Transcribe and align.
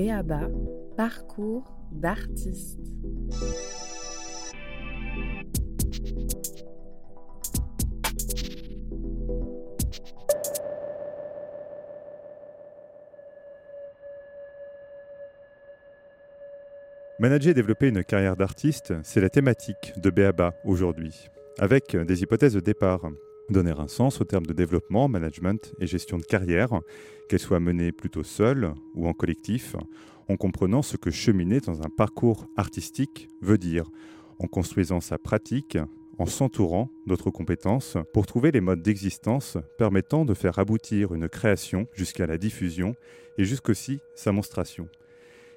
Béaba, 0.00 0.48
parcours 0.96 1.70
d'artiste. 1.92 2.80
Manager 17.18 17.50
et 17.50 17.54
développer 17.54 17.88
une 17.88 18.02
carrière 18.02 18.36
d'artiste, 18.36 18.94
c'est 19.02 19.20
la 19.20 19.28
thématique 19.28 19.92
de 19.98 20.08
Béaba 20.08 20.54
aujourd'hui, 20.64 21.28
avec 21.58 21.94
des 21.94 22.22
hypothèses 22.22 22.54
de 22.54 22.60
départ. 22.60 23.02
Donner 23.50 23.74
un 23.76 23.88
sens 23.88 24.20
au 24.20 24.24
terme 24.24 24.46
de 24.46 24.52
développement, 24.52 25.08
management 25.08 25.74
et 25.80 25.88
gestion 25.88 26.18
de 26.18 26.22
carrière, 26.22 26.70
qu'elle 27.28 27.40
soit 27.40 27.58
menée 27.58 27.90
plutôt 27.90 28.22
seule 28.22 28.72
ou 28.94 29.08
en 29.08 29.12
collectif, 29.12 29.74
en 30.28 30.36
comprenant 30.36 30.82
ce 30.82 30.96
que 30.96 31.10
cheminer 31.10 31.58
dans 31.58 31.82
un 31.82 31.88
parcours 31.88 32.46
artistique 32.56 33.28
veut 33.42 33.58
dire, 33.58 33.90
en 34.38 34.46
construisant 34.46 35.00
sa 35.00 35.18
pratique, 35.18 35.78
en 36.18 36.26
s'entourant 36.26 36.90
d'autres 37.08 37.30
compétences 37.30 37.96
pour 38.12 38.24
trouver 38.24 38.52
les 38.52 38.60
modes 38.60 38.82
d'existence 38.82 39.58
permettant 39.78 40.24
de 40.24 40.34
faire 40.34 40.60
aboutir 40.60 41.12
une 41.12 41.28
création 41.28 41.88
jusqu'à 41.92 42.26
la 42.26 42.38
diffusion 42.38 42.94
et 43.36 43.44
jusqu'aussi 43.44 43.98
sa 44.14 44.30
monstration. 44.30 44.88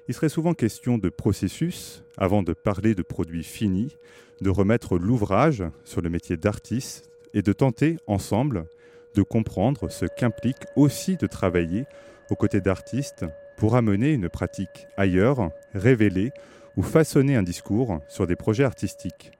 Il 0.08 0.14
serait 0.14 0.28
souvent 0.28 0.54
question 0.54 0.98
de 0.98 1.10
processus 1.10 2.02
avant 2.16 2.42
de 2.42 2.54
parler 2.54 2.96
de 2.96 3.02
produits 3.02 3.44
finis, 3.44 3.96
de 4.40 4.50
remettre 4.50 4.98
l'ouvrage 4.98 5.62
sur 5.84 6.00
le 6.00 6.10
métier 6.10 6.36
d'artiste 6.36 7.13
et 7.34 7.42
de 7.42 7.52
tenter 7.52 7.98
ensemble 8.06 8.66
de 9.14 9.22
comprendre 9.22 9.90
ce 9.90 10.06
qu'implique 10.06 10.64
aussi 10.76 11.16
de 11.16 11.26
travailler 11.26 11.84
aux 12.30 12.36
côtés 12.36 12.60
d'artistes 12.60 13.26
pour 13.56 13.76
amener 13.76 14.12
une 14.12 14.28
pratique 14.28 14.86
ailleurs, 14.96 15.50
révéler 15.72 16.32
ou 16.76 16.82
façonner 16.82 17.36
un 17.36 17.42
discours 17.42 18.00
sur 18.08 18.26
des 18.26 18.36
projets 18.36 18.64
artistiques. 18.64 19.30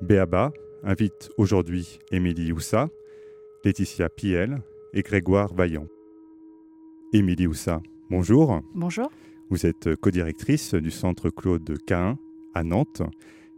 Béaba 0.00 0.52
invite 0.82 1.30
aujourd'hui 1.36 1.98
Émilie 2.10 2.52
Houssa, 2.52 2.88
Laetitia 3.64 4.08
Piel 4.08 4.62
et 4.94 5.02
Grégoire 5.02 5.52
Vaillant. 5.52 5.86
Émilie 7.12 7.46
Houssa, 7.46 7.82
bonjour. 8.08 8.60
Bonjour. 8.74 9.10
Vous 9.50 9.66
êtes 9.66 9.94
co-directrice 9.96 10.74
du 10.74 10.90
centre 10.90 11.28
Claude 11.28 11.76
Cahin 11.86 12.18
à 12.54 12.62
Nantes. 12.62 13.02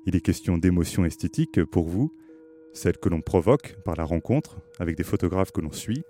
Il 0.07 0.17
est 0.17 0.21
question 0.21 0.59
d'émotion 0.59 1.05
esthétique 1.05 1.63
pour 1.65 1.89
vous 1.89 2.13
celle 2.73 2.99
que 2.99 3.09
l'on 3.09 3.21
provoque 3.21 3.77
par 3.85 3.97
la 3.97 4.05
rencontre 4.05 4.57
avec 4.79 4.97
des 4.97 5.05
photographes 5.05 5.53
que 5.53 5.61
l'on 5.61 5.73
suit, 5.73 6.05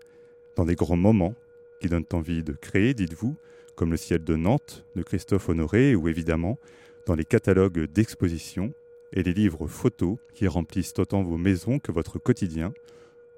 dans 0.57 0.65
des 0.65 0.75
grands 0.75 0.97
moments 0.97 1.35
qui 1.81 1.89
donnent 1.89 2.05
envie 2.13 2.43
de 2.43 2.53
créer, 2.53 2.95
dites-vous, 2.95 3.37
comme 3.75 3.91
le 3.91 3.97
ciel 3.97 4.23
de 4.23 4.37
Nantes 4.37 4.85
de 4.95 5.03
Christophe 5.03 5.49
Honoré, 5.49 5.95
ou 5.95 6.09
évidemment 6.09 6.59
dans 7.07 7.15
les 7.15 7.25
catalogues 7.25 7.87
d'exposition 7.87 8.73
et 9.13 9.23
les 9.23 9.33
livres 9.33 9.67
photos 9.67 10.19
qui 10.35 10.47
remplissent 10.47 10.95
autant 10.99 11.23
vos 11.23 11.37
maisons 11.37 11.79
que 11.79 11.93
votre 11.93 12.19
quotidien. 12.19 12.73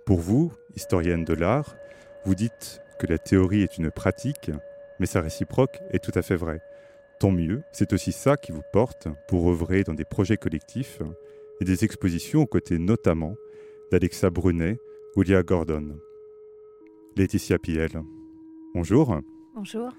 Pour 0.05 0.21
vous, 0.21 0.53
historienne 0.77 1.25
de 1.25 1.35
l'art, 1.35 1.77
vous 2.25 2.35
dites 2.35 2.81
que 2.99 3.07
la 3.07 3.19
théorie 3.19 3.63
est 3.63 3.79
une 3.79 3.91
pratique, 3.91 4.51
mais 5.01 5.07
sa 5.07 5.21
réciproque 5.21 5.81
est 5.91 6.03
tout 6.03 6.13
à 6.15 6.23
fait 6.23 6.37
vraie. 6.37 6.61
Tant 7.19 7.31
mieux, 7.31 7.63
c'est 7.73 7.93
aussi 7.93 8.13
ça 8.13 8.37
qui 8.37 8.53
vous 8.53 8.63
porte 8.73 9.09
pour 9.29 9.49
œuvrer 9.49 9.83
dans 9.83 9.95
des 9.95 10.05
projets 10.05 10.37
collectifs 10.37 11.01
et 11.61 11.65
des 11.65 11.85
expositions 11.85 12.43
aux 12.43 12.47
côtés 12.47 12.79
notamment 12.79 13.37
d'Alexa 13.91 14.31
Brunet 14.31 14.79
ou 15.17 15.23
Lia 15.23 15.43
Gordon. 15.43 15.99
Laetitia 17.17 17.59
Piel, 17.59 18.03
bonjour. 18.75 19.21
Bonjour. 19.55 19.91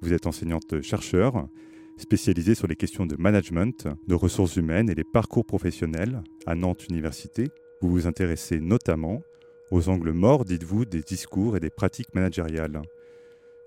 Vous 0.00 0.12
êtes 0.12 0.26
enseignante-chercheur 0.26 1.48
spécialisée 1.96 2.54
sur 2.54 2.66
les 2.66 2.76
questions 2.76 3.06
de 3.06 3.16
management, 3.16 3.88
de 4.08 4.14
ressources 4.14 4.56
humaines 4.56 4.90
et 4.90 4.94
les 4.94 5.04
parcours 5.04 5.46
professionnels 5.46 6.22
à 6.46 6.54
Nantes 6.54 6.88
Université. 6.88 7.48
Vous 7.80 7.88
vous 7.88 8.06
intéressez 8.06 8.58
notamment 8.58 9.22
aux 9.70 9.88
angles 9.88 10.12
morts, 10.12 10.44
dites-vous, 10.44 10.84
des 10.84 11.02
discours 11.02 11.56
et 11.56 11.60
des 11.60 11.70
pratiques 11.70 12.14
managériales. 12.14 12.82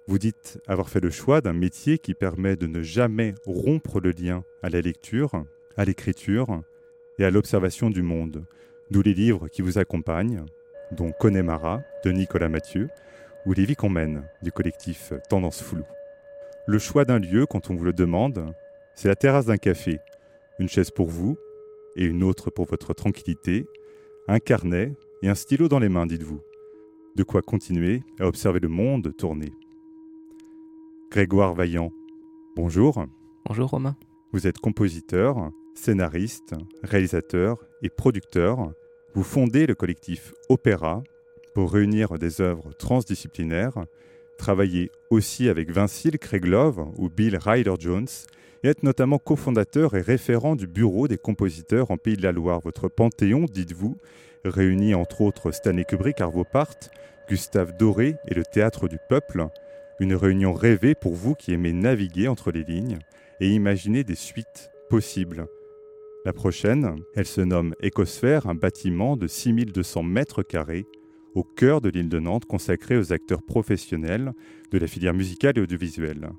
Vous 0.08 0.20
dites 0.20 0.60
avoir 0.68 0.90
fait 0.90 1.00
le 1.00 1.10
choix 1.10 1.42
d'un 1.42 1.54
métier 1.54 1.98
qui 1.98 2.14
permet 2.14 2.56
de 2.56 2.68
ne 2.68 2.82
jamais 2.82 3.36
rompre 3.46 4.00
le 4.00 4.12
lien 4.12 4.44
à 4.62 4.70
la 4.70 4.82
lecture, 4.82 5.44
à 5.76 5.86
l'écriture, 5.86 6.62
et 7.20 7.26
à 7.26 7.32
l'observation 7.32 7.90
du 7.90 8.02
monde, 8.02 8.46
d'où 8.92 9.02
les 9.02 9.14
livres 9.14 9.48
qui 9.48 9.62
vous 9.62 9.78
accompagnent, 9.78 10.46
dont 10.92 11.12
Connemara 11.12 11.82
de 12.04 12.12
Nicolas 12.12 12.50
Mathieu 12.50 12.90
ou 13.46 13.54
Les 13.54 13.66
vies 13.66 13.76
qu'on 13.76 13.90
mène 13.90 14.24
du 14.42 14.52
collectif 14.52 15.14
Tendance 15.30 15.62
Floue. 15.62 15.86
Le 16.68 16.80
choix 16.80 17.06
d'un 17.06 17.20
lieu, 17.20 17.46
quand 17.46 17.70
on 17.70 17.76
vous 17.76 17.86
le 17.86 17.94
demande, 17.94 18.54
c'est 18.94 19.08
la 19.08 19.16
terrasse 19.16 19.46
d'un 19.46 19.58
café, 19.58 20.00
une 20.60 20.68
chaise 20.68 20.92
pour 20.92 21.08
vous 21.08 21.38
et 21.96 22.04
une 22.04 22.24
autre 22.24 22.50
pour 22.50 22.66
votre 22.66 22.94
tranquillité, 22.94 23.66
un 24.28 24.40
carnet 24.40 24.94
et 25.22 25.30
un 25.30 25.36
stylo 25.36 25.68
dans 25.68 25.80
les 25.80 25.90
mains, 25.90 26.06
dites-vous. 26.06 26.42
De 27.16 27.24
quoi 27.24 27.42
continuer 27.42 28.04
à 28.20 28.28
observer 28.28 28.60
le 28.60 28.68
monde 28.68 29.16
tourner. 29.18 29.52
Grégoire 31.10 31.54
Vaillant, 31.54 31.92
bonjour. 32.56 33.06
Bonjour 33.46 33.70
Romain. 33.70 33.96
Vous 34.34 34.46
êtes 34.46 34.58
compositeur, 34.58 35.52
scénariste, 35.78 36.56
réalisateur 36.84 37.58
et 37.82 37.90
producteur, 37.90 38.74
vous 39.14 39.24
fondez 39.24 39.66
le 39.66 39.76
collectif 39.76 40.34
Opéra 40.50 41.04
pour 41.54 41.72
réunir 41.72 42.18
des 42.20 42.42
œuvres 42.42 42.74
transdisciplinaires, 42.74 43.86
travailler 44.38 44.92
aussi 45.10 45.50
avec 45.50 45.72
Vincile 45.72 46.20
Kraiglov 46.20 46.88
ou 46.98 47.10
Bill 47.10 47.38
Ryder-Jones 47.38 48.08
et 48.64 48.70
être 48.70 48.84
notamment 48.84 49.18
cofondateur 49.18 49.96
et 49.96 50.02
référent 50.02 50.56
du 50.56 50.68
bureau 50.68 51.08
des 51.08 51.18
compositeurs 51.18 51.92
en 51.92 51.98
Pays 51.98 52.18
de 52.18 52.24
la 52.24 52.32
Loire. 52.32 52.60
Votre 52.60 52.90
panthéon, 52.90 53.46
dites-vous, 53.46 53.98
réunit 54.46 54.96
entre 54.96 55.22
autres 55.22 55.52
Stanley 55.52 55.86
Kubrick, 55.86 56.22
Arvo 56.22 56.44
Part, 56.44 56.76
Gustave 57.30 57.76
Doré 57.78 58.16
et 58.28 58.34
le 58.34 58.44
Théâtre 58.44 58.88
du 58.88 58.98
Peuple, 59.10 59.48
une 60.00 60.16
réunion 60.16 60.54
rêvée 60.54 60.96
pour 60.96 61.16
vous 61.16 61.34
qui 61.34 61.54
aimez 61.54 61.74
naviguer 61.74 62.28
entre 62.28 62.52
les 62.52 62.64
lignes 62.64 63.00
et 63.40 63.50
imaginer 63.50 64.04
des 64.04 64.16
suites 64.16 64.70
possibles. 64.90 65.48
La 66.28 66.34
prochaine, 66.34 66.98
elle 67.16 67.26
se 67.26 67.40
nomme 67.40 67.74
Écosphère, 67.82 68.48
un 68.48 68.54
bâtiment 68.54 69.16
de 69.16 69.28
6200 69.28 70.04
mètres 70.04 70.44
carrés 70.44 70.86
au 71.36 71.46
cœur 71.46 71.80
de 71.80 71.88
l'île 71.88 72.10
de 72.10 72.20
Nantes 72.20 72.44
consacré 72.44 72.98
aux 72.98 73.14
acteurs 73.14 73.42
professionnels 73.42 74.34
de 74.70 74.78
la 74.78 74.88
filière 74.88 75.14
musicale 75.14 75.58
et 75.58 75.62
audiovisuelle. 75.62 76.30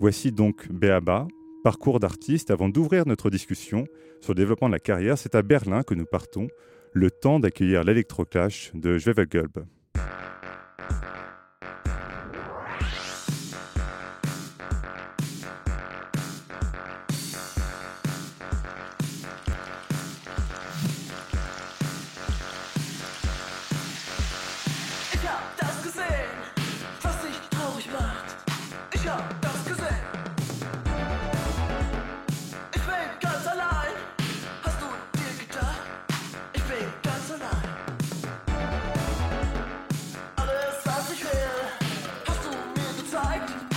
Voici 0.00 0.32
donc 0.32 0.72
Béaba, 0.72 1.28
parcours 1.62 2.00
d'artiste. 2.00 2.50
Avant 2.50 2.70
d'ouvrir 2.70 3.06
notre 3.06 3.28
discussion 3.28 3.84
sur 4.22 4.32
le 4.32 4.38
développement 4.38 4.68
de 4.68 4.72
la 4.72 4.80
carrière, 4.80 5.18
c'est 5.18 5.34
à 5.34 5.42
Berlin 5.42 5.82
que 5.82 5.92
nous 5.92 6.06
partons, 6.06 6.48
le 6.94 7.10
temps 7.10 7.40
d'accueillir 7.40 7.84
l'électroclash 7.84 8.70
de 8.72 8.96
Schwevelgelb. 8.96 9.66
arrived. 43.20 43.69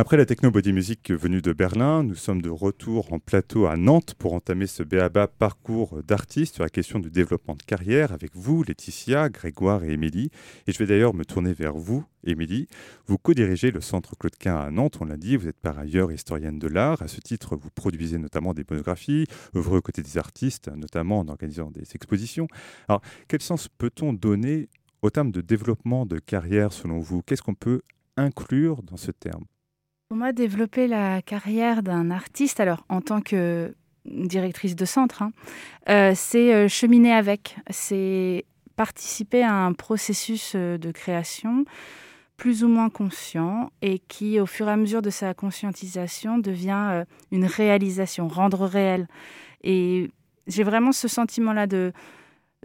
Après 0.00 0.16
la 0.16 0.24
techno 0.24 0.50
body 0.50 0.72
music 0.72 1.10
venue 1.10 1.42
de 1.42 1.52
Berlin, 1.52 2.02
nous 2.02 2.14
sommes 2.14 2.40
de 2.40 2.48
retour 2.48 3.12
en 3.12 3.18
plateau 3.18 3.66
à 3.66 3.76
Nantes 3.76 4.14
pour 4.14 4.32
entamer 4.32 4.66
ce 4.66 4.82
BABA 4.82 5.28
parcours 5.28 6.02
d'artistes 6.02 6.54
sur 6.54 6.64
la 6.64 6.70
question 6.70 7.00
du 7.00 7.10
développement 7.10 7.54
de 7.54 7.62
carrière 7.62 8.10
avec 8.10 8.34
vous, 8.34 8.62
Laetitia, 8.62 9.28
Grégoire 9.28 9.84
et 9.84 9.92
Émilie. 9.92 10.30
Et 10.66 10.72
je 10.72 10.78
vais 10.78 10.86
d'ailleurs 10.86 11.12
me 11.12 11.26
tourner 11.26 11.52
vers 11.52 11.74
vous, 11.74 12.02
Émilie. 12.24 12.66
Vous 13.04 13.18
co-dirigez 13.18 13.70
le 13.72 13.82
Centre 13.82 14.16
Claude 14.16 14.36
Quint 14.36 14.56
à 14.56 14.70
Nantes, 14.70 14.96
on 15.02 15.04
l'a 15.04 15.18
dit, 15.18 15.36
vous 15.36 15.48
êtes 15.48 15.60
par 15.60 15.78
ailleurs 15.78 16.10
historienne 16.10 16.58
de 16.58 16.66
l'art. 16.66 17.02
À 17.02 17.06
ce 17.06 17.20
titre, 17.20 17.54
vous 17.54 17.68
produisez 17.68 18.16
notamment 18.16 18.54
des 18.54 18.64
monographies, 18.70 19.26
œuvrez 19.54 19.76
aux 19.76 19.82
côtés 19.82 20.02
des 20.02 20.16
artistes, 20.16 20.70
notamment 20.74 21.18
en 21.18 21.28
organisant 21.28 21.70
des 21.70 21.84
expositions. 21.94 22.48
Alors, 22.88 23.02
quel 23.28 23.42
sens 23.42 23.68
peut-on 23.68 24.14
donner 24.14 24.70
au 25.02 25.10
terme 25.10 25.30
de 25.30 25.42
développement 25.42 26.06
de 26.06 26.18
carrière 26.18 26.72
selon 26.72 27.00
vous? 27.00 27.20
Qu'est-ce 27.20 27.42
qu'on 27.42 27.52
peut 27.52 27.82
inclure 28.16 28.82
dans 28.82 28.96
ce 28.96 29.10
terme? 29.10 29.44
Pour 30.10 30.16
moi, 30.16 30.32
développer 30.32 30.88
la 30.88 31.22
carrière 31.22 31.84
d'un 31.84 32.10
artiste, 32.10 32.58
alors 32.58 32.84
en 32.88 33.00
tant 33.00 33.20
que 33.20 33.72
directrice 34.04 34.74
de 34.74 34.84
centre, 34.84 35.22
hein, 35.22 35.30
euh, 35.88 36.14
c'est 36.16 36.52
euh, 36.52 36.66
cheminer 36.66 37.12
avec, 37.12 37.56
c'est 37.70 38.44
participer 38.74 39.44
à 39.44 39.54
un 39.54 39.72
processus 39.72 40.54
euh, 40.56 40.78
de 40.78 40.90
création 40.90 41.64
plus 42.36 42.64
ou 42.64 42.68
moins 42.68 42.90
conscient 42.90 43.70
et 43.82 44.00
qui, 44.00 44.40
au 44.40 44.46
fur 44.46 44.68
et 44.68 44.72
à 44.72 44.76
mesure 44.76 45.00
de 45.00 45.10
sa 45.10 45.32
conscientisation, 45.32 46.38
devient 46.38 47.04
une 47.30 47.44
réalisation, 47.44 48.26
rendre 48.26 48.66
réel. 48.66 49.06
Et 49.62 50.10
j'ai 50.48 50.64
vraiment 50.64 50.90
ce 50.90 51.06
sentiment-là 51.06 51.68
de 51.68 51.92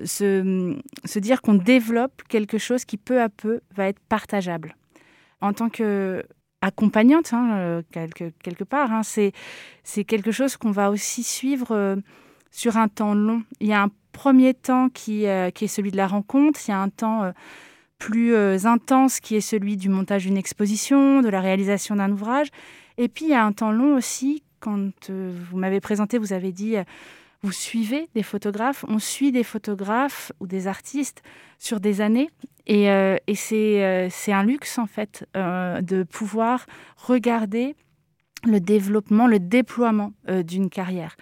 se, 0.03 0.75
se 1.03 1.19
dire 1.19 1.43
qu'on 1.43 1.53
développe 1.53 2.23
quelque 2.27 2.57
chose 2.57 2.85
qui 2.85 2.97
peu 2.97 3.21
à 3.21 3.29
peu 3.29 3.59
va 3.75 3.87
être 3.87 3.99
partageable. 3.99 4.75
En 5.41 5.53
tant 5.53 5.69
que 5.69 6.23
accompagnante, 6.65 7.31
hein, 7.33 7.57
euh, 7.57 7.81
quelque, 7.91 8.31
quelque, 8.41 8.63
part. 8.63 8.91
Hein. 8.91 9.01
C'est, 9.03 9.33
quelque 10.03 10.31
chose 10.31 10.57
qu'on 10.57 10.71
va 10.71 10.89
aussi 10.89 11.23
suivre 11.23 11.67
euh, 11.71 11.95
sur 12.51 12.77
un 12.77 12.87
temps 12.87 13.13
long. 13.13 13.43
Il 13.59 13.67
y 13.67 13.73
a 13.73 13.83
un 13.83 13.91
premier 14.11 14.53
temps 14.53 14.89
qui, 14.89 15.27
euh, 15.27 15.51
qui 15.51 15.65
est 15.65 15.69
celui 15.69 15.91
de 15.91 15.97
la 15.97 16.07
rencontre, 16.07 16.59
il 16.67 16.71
y 16.71 16.73
a 16.73 16.81
un 16.81 16.89
temps 16.89 17.31
plus 17.97 18.35
intense 18.65 19.19
qui 19.19 19.35
est 19.35 19.41
celui 19.41 19.77
du 19.77 19.89
montage 19.89 20.25
d'une 20.25 20.37
exposition, 20.37 21.21
de 21.21 21.29
la 21.29 21.39
réalisation 21.39 21.95
d'un 21.95 22.11
ouvrage. 22.11 22.49
Et 22.97 23.07
puis 23.07 23.25
il 23.25 23.31
y 23.31 23.35
a 23.35 23.43
un 23.43 23.51
temps 23.51 23.71
long 23.71 23.95
aussi, 23.95 24.43
quand 24.59 25.09
vous 25.09 25.57
m'avez 25.57 25.79
présenté, 25.79 26.17
vous 26.17 26.33
avez 26.33 26.51
dit 26.51 26.75
vous 27.41 27.51
suivez 27.51 28.09
des 28.15 28.23
photographes, 28.23 28.85
on 28.87 28.99
suit 28.99 29.31
des 29.31 29.43
photographes 29.43 30.31
ou 30.39 30.47
des 30.47 30.67
artistes 30.67 31.21
sur 31.59 31.79
des 31.79 32.01
années. 32.01 32.29
Et, 32.67 32.89
euh, 32.89 33.17
euh, 33.27 34.07
c'est 34.09 34.33
un 34.33 34.43
luxe, 34.43 34.77
en 34.77 34.87
fait, 34.87 35.27
euh, 35.35 35.81
de 35.81 36.03
pouvoir 36.03 36.65
regarder 36.97 37.75
le 38.43 38.59
développement, 38.59 39.27
le 39.27 39.39
déploiement 39.39 40.13
d'une 40.27 40.69
carrière. 40.69 41.15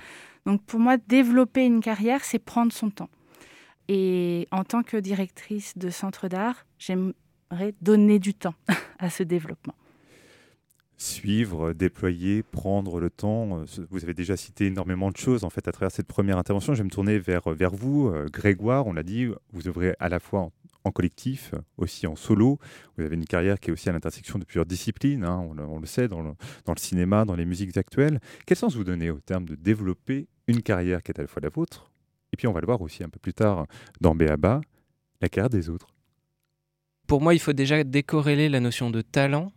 Donc 0.45 0.61
pour 0.63 0.79
moi, 0.79 0.97
développer 0.97 1.65
une 1.65 1.79
carrière, 1.79 2.25
c'est 2.25 2.39
prendre 2.39 2.73
son 2.73 2.89
temps. 2.89 3.09
Et 3.87 4.47
en 4.51 4.65
tant 4.65 4.83
que 4.83 4.97
directrice 4.97 5.77
de 5.77 5.89
centre 5.89 6.27
d'art, 6.27 6.65
j'aimerais 6.79 7.73
donner 7.81 8.19
du 8.19 8.33
temps 8.33 8.55
à 8.99 9.09
ce 9.09 9.23
développement 9.23 9.75
suivre, 11.03 11.73
déployer, 11.73 12.43
prendre 12.43 12.99
le 12.99 13.09
temps. 13.09 13.59
Euh, 13.59 13.65
vous 13.89 14.03
avez 14.03 14.13
déjà 14.13 14.37
cité 14.37 14.67
énormément 14.67 15.11
de 15.11 15.17
choses 15.17 15.43
en 15.43 15.49
fait 15.49 15.67
à 15.67 15.71
travers 15.71 15.91
cette 15.91 16.07
première 16.07 16.37
intervention. 16.37 16.73
Je 16.73 16.79
vais 16.79 16.85
me 16.85 16.89
tourner 16.89 17.19
vers, 17.19 17.49
vers 17.49 17.75
vous, 17.75 18.07
euh, 18.07 18.27
Grégoire. 18.31 18.87
On 18.87 18.93
l'a 18.93 19.03
dit, 19.03 19.27
vous 19.51 19.67
œuvrez 19.67 19.95
à 19.99 20.09
la 20.09 20.19
fois 20.19 20.39
en, 20.39 20.51
collectif, 20.91 21.53
aussi 21.77 22.07
en 22.07 22.15
solo. 22.15 22.59
Vous 22.97 23.03
avez 23.03 23.15
une 23.15 23.25
carrière 23.25 23.59
qui 23.59 23.69
est 23.69 23.73
aussi 23.73 23.89
à 23.89 23.93
l'intersection 23.93 24.39
de 24.39 24.45
plusieurs 24.45 24.65
disciplines. 24.65 25.23
Hein. 25.23 25.47
on, 25.57 25.79
le, 25.79 25.85
sait 25.85 26.07
dans 26.07 26.21
le, 26.21 26.31
dans 26.65 26.73
le, 26.73 26.79
cinéma, 26.79 27.25
dans 27.25 27.35
les 27.35 27.45
musiques 27.45 27.77
actuelles. 27.77 28.19
Quel 28.45 28.57
sens 28.57 28.75
vous 28.75 28.83
donnez 28.83 29.09
au 29.09 29.19
terme 29.19 29.45
de 29.45 29.55
développer 29.55 30.27
une 30.47 30.61
carrière 30.61 31.01
qui 31.01 31.11
est 31.11 31.19
à 31.19 31.23
la 31.23 31.27
fois 31.27 31.41
la 31.41 31.49
vôtre 31.49 31.89
et 32.33 32.35
puis 32.35 32.47
on 32.47 32.51
va 32.51 32.61
le 32.61 32.65
voir 32.65 32.81
aussi 32.81 33.03
un 33.03 33.09
peu 33.09 33.19
plus 33.19 33.33
tard 33.33 33.67
dans 34.01 34.15
Béaba, 34.15 34.61
la 35.21 35.29
carrière 35.29 35.49
des 35.49 35.69
autres? 35.69 35.87
Pour 37.07 37.21
moi, 37.21 37.33
il 37.33 37.39
faut 37.39 37.53
déjà 37.53 37.83
décorréler 37.83 38.49
la 38.49 38.59
notion 38.59 38.89
de 38.89 39.01
talent 39.01 39.51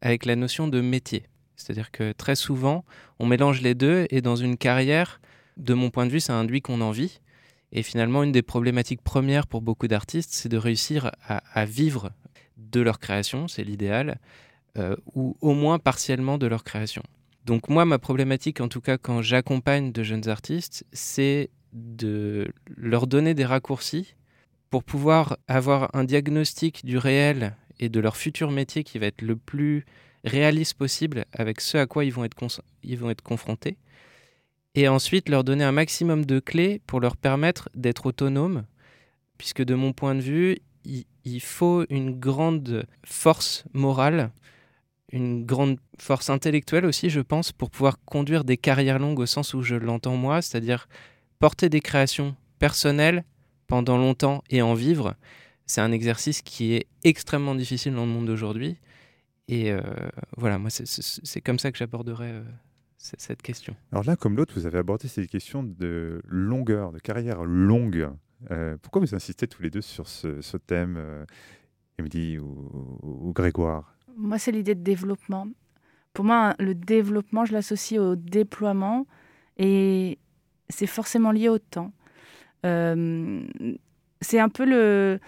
avec 0.00 0.24
la 0.24 0.34
notion 0.34 0.66
de 0.66 0.80
métier. 0.80 1.24
C'est-à-dire 1.56 1.90
que 1.90 2.12
très 2.12 2.34
souvent, 2.34 2.84
on 3.18 3.26
mélange 3.26 3.60
les 3.60 3.74
deux 3.74 4.06
et 4.10 4.20
dans 4.20 4.36
une 4.36 4.56
carrière, 4.56 5.20
de 5.56 5.74
mon 5.74 5.90
point 5.90 6.06
de 6.06 6.10
vue, 6.10 6.20
ça 6.20 6.34
induit 6.34 6.62
qu'on 6.62 6.80
en 6.80 6.90
vit. 6.90 7.20
Et 7.72 7.82
finalement, 7.82 8.22
une 8.22 8.32
des 8.32 8.42
problématiques 8.42 9.02
premières 9.02 9.46
pour 9.46 9.62
beaucoup 9.62 9.88
d'artistes, 9.88 10.30
c'est 10.32 10.50
de 10.50 10.58
réussir 10.58 11.10
à, 11.26 11.64
vivre 11.64 12.12
de 12.58 12.80
leur 12.80 12.98
création, 12.98 13.48
c'est 13.48 13.64
l'idéal, 13.64 14.18
euh, 14.76 14.94
ou 15.14 15.36
au 15.40 15.54
moins 15.54 15.78
partiellement 15.78 16.36
de 16.36 16.46
leur 16.46 16.64
création. 16.64 17.02
Donc 17.46 17.68
moi, 17.68 17.84
ma 17.84 17.98
problématique, 17.98 18.60
en 18.60 18.68
tout 18.68 18.80
cas 18.80 18.98
quand 18.98 19.22
j'accompagne 19.22 19.90
de 19.90 20.02
jeunes 20.02 20.28
artistes, 20.28 20.84
c'est 20.92 21.50
de 21.72 22.52
leur 22.76 23.06
donner 23.06 23.34
des 23.34 23.46
raccourcis 23.46 24.14
pour 24.70 24.84
pouvoir 24.84 25.38
avoir 25.48 25.94
un 25.94 26.04
diagnostic 26.04 26.84
du 26.84 26.98
réel 26.98 27.56
et 27.80 27.88
de 27.88 28.00
leur 28.00 28.16
futur 28.16 28.50
métier 28.50 28.84
qui 28.84 28.98
va 28.98 29.06
être 29.06 29.22
le 29.22 29.36
plus 29.36 29.84
réaliste 30.24 30.74
possible 30.74 31.24
avec 31.32 31.60
ce 31.60 31.78
à 31.78 31.86
quoi 31.86 32.04
ils 32.04 32.12
vont 32.12 32.24
être, 32.24 32.36
ils 32.82 32.98
vont 32.98 33.10
être 33.10 33.22
confrontés. 33.22 33.76
Et 34.74 34.88
ensuite, 34.88 35.28
leur 35.28 35.44
donner 35.44 35.64
un 35.64 35.72
maximum 35.72 36.24
de 36.24 36.40
clés 36.40 36.80
pour 36.86 37.00
leur 37.00 37.16
permettre 37.16 37.68
d'être 37.74 38.06
autonomes, 38.06 38.64
puisque 39.36 39.62
de 39.62 39.74
mon 39.74 39.92
point 39.92 40.14
de 40.14 40.20
vue, 40.20 40.58
il, 41.24 41.40
faut 41.40 41.84
une 41.90 42.18
grande 42.18 42.86
force 43.04 43.64
morale, 43.72 44.30
une 45.12 45.44
grande 45.44 45.78
force 45.98 46.30
intellectuelle 46.30 46.86
aussi, 46.86 47.10
je 47.10 47.20
pense, 47.20 47.52
pour 47.52 47.70
pouvoir 47.70 47.98
conduire 48.04 48.44
des 48.44 48.56
carrières 48.56 48.98
longues 48.98 49.20
au 49.20 49.26
sens 49.26 49.52
où 49.54 49.62
je 49.62 49.74
l'entends 49.74 50.16
moi, 50.16 50.40
c'est-à-dire 50.40 50.88
porter 51.38 51.68
des 51.68 51.80
créations 51.80 52.34
personnelles 52.58 53.24
pendant 53.66 53.98
longtemps 53.98 54.42
et 54.48 54.62
en 54.62 54.74
vivre, 54.74 55.14
c'est 55.66 55.80
un 55.80 55.92
exercice 55.92 56.42
qui 56.42 56.74
est 56.74 56.86
extrêmement 57.04 57.54
difficile 57.54 57.94
dans 57.94 58.06
le 58.06 58.12
monde 58.12 58.26
d'aujourd'hui. 58.26 58.78
Et 59.48 59.70
euh, 59.70 59.80
voilà, 60.36 60.58
moi, 60.58 60.70
c'est 60.70 61.40
comme 61.40 61.58
ça 61.58 61.72
que 61.72 61.78
j'aborderais 61.78 62.32
euh, 62.32 62.42
cette 63.02 63.42
question? 63.42 63.74
Alors 63.90 64.04
là, 64.04 64.16
comme 64.16 64.36
l'autre, 64.36 64.54
vous 64.54 64.66
avez 64.66 64.78
abordé 64.78 65.08
cette 65.08 65.28
question 65.28 65.62
de 65.62 66.22
longueur, 66.26 66.92
de 66.92 66.98
carrière 66.98 67.44
longue. 67.44 68.10
Euh, 68.50 68.76
pourquoi 68.80 69.00
vous 69.00 69.14
insistez 69.14 69.46
tous 69.46 69.62
les 69.62 69.70
deux 69.70 69.80
sur 69.80 70.08
ce, 70.08 70.56
thème, 70.56 71.26
Emily 71.98 72.38
ou 72.38 73.32
Grégoire? 73.34 73.96
Moi, 74.16 74.38
c'est 74.38 74.52
l'idée 74.52 74.74
de 74.74 74.82
développement. 74.82 75.48
Pour 76.12 76.24
moi, 76.24 76.54
le 76.58 76.74
développement, 76.74 77.44
je 77.44 77.52
l'associe 77.52 78.00
au 78.00 78.16
déploiement 78.16 79.06
et 79.56 80.18
c'est 80.68 80.86
forcément 80.86 81.32
lié 81.32 81.48
au 81.48 81.58
temps. 81.58 81.92
Euh, 82.66 83.42
c'est 84.20 84.38
un 84.38 84.48
peu 84.48 84.64
le, 84.64 85.18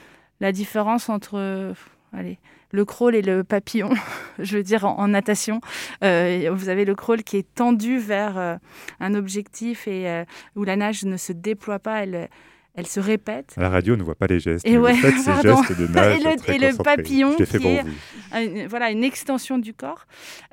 la 0.41 0.53
différence 0.53 1.09
entre 1.09 1.75
allez, 2.17 2.39
le 2.71 2.85
crawl 2.85 3.15
et 3.15 3.23
le 3.23 3.45
papillon, 3.45 3.91
je 4.39 4.57
veux 4.57 4.63
dire 4.63 4.85
en, 4.85 5.09
natation. 5.09 5.61
Euh, 6.03 6.51
vous 6.53 6.69
avez 6.69 6.85
le 6.85 6.95
crawl 6.95 7.23
qui 7.23 7.37
est 7.37 7.55
tendu 7.55 7.99
vers 7.99 8.39
euh, 8.39 8.57
un 9.01 9.15
objectif 9.15 9.87
et 9.87 10.25
où 10.57 10.65
la 10.65 10.77
nage 10.77 11.05
ne 11.05 11.17
se 11.17 11.33
déploie 11.33 11.79
pas, 11.79 12.03
elle, 12.03 12.29
elle 12.77 12.87
se 12.89 12.99
répète. 12.99 13.55
À 13.57 13.63
la 13.63 13.69
radio, 13.69 13.95
on 13.95 13.97
ne 13.97 14.03
voit 14.03 14.17
pas 14.17 14.27
les 14.27 14.41
gestes. 14.41 14.67
Et 14.67 14.77
ouais, 14.77 14.95
gestes 14.95 15.79
de 15.79 15.87
nage. 15.87 16.21
et 16.21 16.25
le, 16.25 16.55
et 16.55 16.73
le 16.73 16.77
papillon, 16.77 17.37
qui 17.37 17.43
est 17.43 17.85
une, 18.35 18.67
voilà, 18.67 18.91
une 18.91 19.05
extension 19.05 19.59
du 19.59 19.73
corps. 19.73 20.07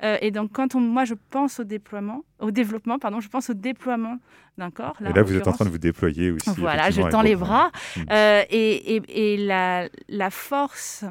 Euh, 0.04 0.18
et 0.20 0.30
donc, 0.30 0.52
quand 0.52 0.76
on, 0.76 0.80
moi, 0.80 1.04
je 1.04 1.14
pense 1.30 1.58
au 1.58 1.64
déploiement, 1.64 2.22
au 2.38 2.52
développement, 2.52 3.00
pardon, 3.00 3.18
je 3.18 3.28
pense 3.28 3.50
au 3.50 3.54
déploiement 3.54 4.18
d'un 4.56 4.70
corps. 4.70 4.96
Là, 5.00 5.10
et 5.10 5.12
là, 5.12 5.22
vous 5.22 5.34
êtes 5.34 5.48
en 5.48 5.52
train 5.52 5.64
de 5.64 5.70
vous 5.70 5.78
déployer 5.78 6.30
aussi. 6.30 6.48
Voilà, 6.58 6.90
je 6.90 7.02
tends 7.02 7.22
les 7.22 7.34
bras. 7.34 7.72
Hmm. 7.96 8.02
Euh, 8.12 8.44
et, 8.50 8.96
et, 8.96 9.34
et 9.34 9.36
la, 9.36 9.88
la, 10.08 10.30
force, 10.30 11.04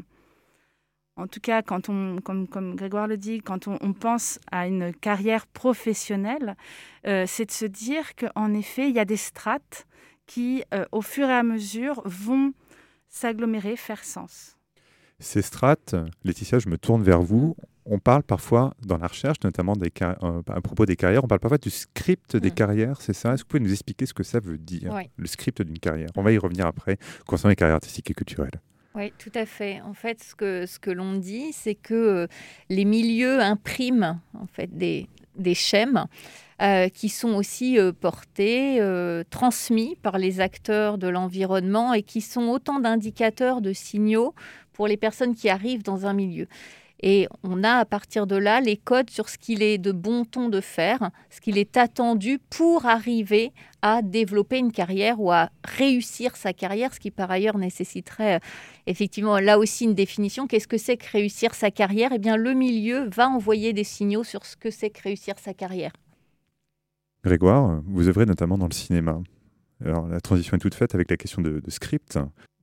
en 1.17 1.27
tout 1.27 1.39
cas, 1.39 1.61
quand 1.61 1.89
on, 1.89 2.19
comme, 2.21 2.47
comme 2.47 2.75
Grégoire 2.75 3.07
le 3.07 3.17
dit, 3.17 3.39
quand 3.39 3.67
on, 3.67 3.77
on 3.81 3.93
pense 3.93 4.39
à 4.51 4.67
une 4.67 4.93
carrière 4.93 5.45
professionnelle, 5.47 6.55
euh, 7.05 7.25
c'est 7.27 7.45
de 7.45 7.51
se 7.51 7.65
dire 7.65 8.15
qu'en 8.15 8.53
effet, 8.53 8.89
il 8.89 8.95
y 8.95 8.99
a 8.99 9.05
des 9.05 9.17
strates 9.17 9.85
qui, 10.25 10.63
euh, 10.73 10.85
au 10.91 11.01
fur 11.01 11.27
et 11.27 11.33
à 11.33 11.43
mesure, 11.43 12.01
vont 12.05 12.53
s'agglomérer, 13.09 13.75
faire 13.75 14.03
sens. 14.03 14.55
Ces 15.19 15.41
strates, 15.41 15.95
Laetitia, 16.23 16.59
je 16.59 16.69
me 16.69 16.77
tourne 16.77 17.03
vers 17.03 17.21
vous. 17.21 17.55
On 17.85 17.99
parle 17.99 18.23
parfois 18.23 18.73
dans 18.85 18.97
la 18.97 19.07
recherche, 19.07 19.37
notamment 19.43 19.75
des 19.75 19.91
euh, 20.01 20.41
à 20.47 20.61
propos 20.61 20.85
des 20.85 20.95
carrières, 20.95 21.23
on 21.23 21.27
parle 21.27 21.39
parfois 21.39 21.57
du 21.57 21.69
script 21.69 22.37
des 22.37 22.51
mm. 22.51 22.53
carrières, 22.53 23.01
c'est 23.01 23.13
ça? 23.13 23.33
Est-ce 23.33 23.43
que 23.43 23.47
vous 23.47 23.57
pouvez 23.57 23.63
nous 23.63 23.71
expliquer 23.71 24.05
ce 24.05 24.13
que 24.13 24.23
ça 24.23 24.39
veut 24.39 24.57
dire, 24.57 24.97
le 25.17 25.27
script 25.27 25.61
d'une 25.61 25.79
carrière? 25.79 26.09
On 26.15 26.23
va 26.23 26.31
y 26.31 26.37
revenir 26.37 26.65
après, 26.65 26.97
concernant 27.27 27.49
les 27.49 27.55
carrières 27.55 27.75
artistiques 27.75 28.09
et 28.09 28.13
culturelles. 28.13 28.61
Oui, 28.93 29.13
tout 29.17 29.31
à 29.35 29.45
fait. 29.45 29.81
En 29.81 29.93
fait, 29.93 30.21
ce 30.21 30.35
que, 30.35 30.65
ce 30.65 30.77
que 30.77 30.91
l'on 30.91 31.13
dit, 31.13 31.53
c'est 31.53 31.75
que 31.75 31.93
euh, 31.93 32.27
les 32.69 32.83
milieux 32.83 33.39
impriment 33.39 34.19
en 34.37 34.47
fait, 34.47 34.75
des, 34.77 35.07
des 35.37 35.55
schèmes 35.55 36.07
euh, 36.61 36.89
qui 36.89 37.07
sont 37.07 37.33
aussi 37.35 37.79
euh, 37.79 37.93
portés, 37.93 38.81
transmis 39.29 39.95
par 40.01 40.17
les 40.17 40.41
acteurs 40.41 40.97
de 40.97 41.07
l'environnement 41.07 41.93
et 41.93 42.03
qui 42.03 42.19
sont 42.19 42.49
autant 42.49 42.79
d'indicateurs, 42.79 43.61
de 43.61 43.71
signaux 43.71 44.35
pour 44.73 44.87
les 44.87 44.97
personnes 44.97 45.35
qui 45.35 45.49
arrivent 45.49 45.83
dans 45.83 46.05
un 46.05 46.13
milieu. 46.13 46.47
Et 47.03 47.27
on 47.43 47.63
a 47.63 47.73
à 47.73 47.85
partir 47.85 48.27
de 48.27 48.35
là 48.35 48.61
les 48.61 48.77
codes 48.77 49.09
sur 49.09 49.27
ce 49.27 49.37
qu'il 49.37 49.63
est 49.63 49.77
de 49.77 49.91
bon 49.91 50.23
ton 50.23 50.49
de 50.49 50.61
faire, 50.61 51.09
ce 51.29 51.41
qu'il 51.41 51.57
est 51.57 51.77
attendu 51.77 52.39
pour 52.49 52.85
arriver 52.85 53.51
à 53.81 54.01
développer 54.03 54.59
une 54.59 54.71
carrière 54.71 55.19
ou 55.19 55.31
à 55.31 55.49
réussir 55.63 56.35
sa 56.35 56.53
carrière, 56.53 56.93
ce 56.93 56.99
qui 56.99 57.09
par 57.09 57.31
ailleurs 57.31 57.57
nécessiterait 57.57 58.39
effectivement 58.85 59.39
là 59.39 59.57
aussi 59.57 59.85
une 59.85 59.95
définition. 59.95 60.45
Qu'est-ce 60.45 60.67
que 60.67 60.77
c'est 60.77 60.97
que 60.97 61.09
réussir 61.11 61.55
sa 61.55 61.71
carrière? 61.71 62.11
Eh 62.13 62.19
bien 62.19 62.37
le 62.37 62.53
milieu 62.53 63.09
va 63.09 63.27
envoyer 63.27 63.73
des 63.73 63.83
signaux 63.83 64.23
sur 64.23 64.45
ce 64.45 64.55
que 64.55 64.69
c'est 64.69 64.91
que 64.91 65.01
réussir 65.01 65.39
sa 65.39 65.53
carrière. 65.55 65.93
Grégoire, 67.23 67.81
vous 67.85 68.07
œuvrez 68.07 68.25
notamment 68.25 68.57
dans 68.57 68.67
le 68.67 68.73
cinéma. 68.73 69.19
Alors, 69.83 70.07
la 70.07 70.21
transition 70.21 70.55
est 70.57 70.59
toute 70.59 70.75
faite 70.75 70.95
avec 70.95 71.09
la 71.09 71.17
question 71.17 71.41
de, 71.41 71.61
script. 71.67 72.19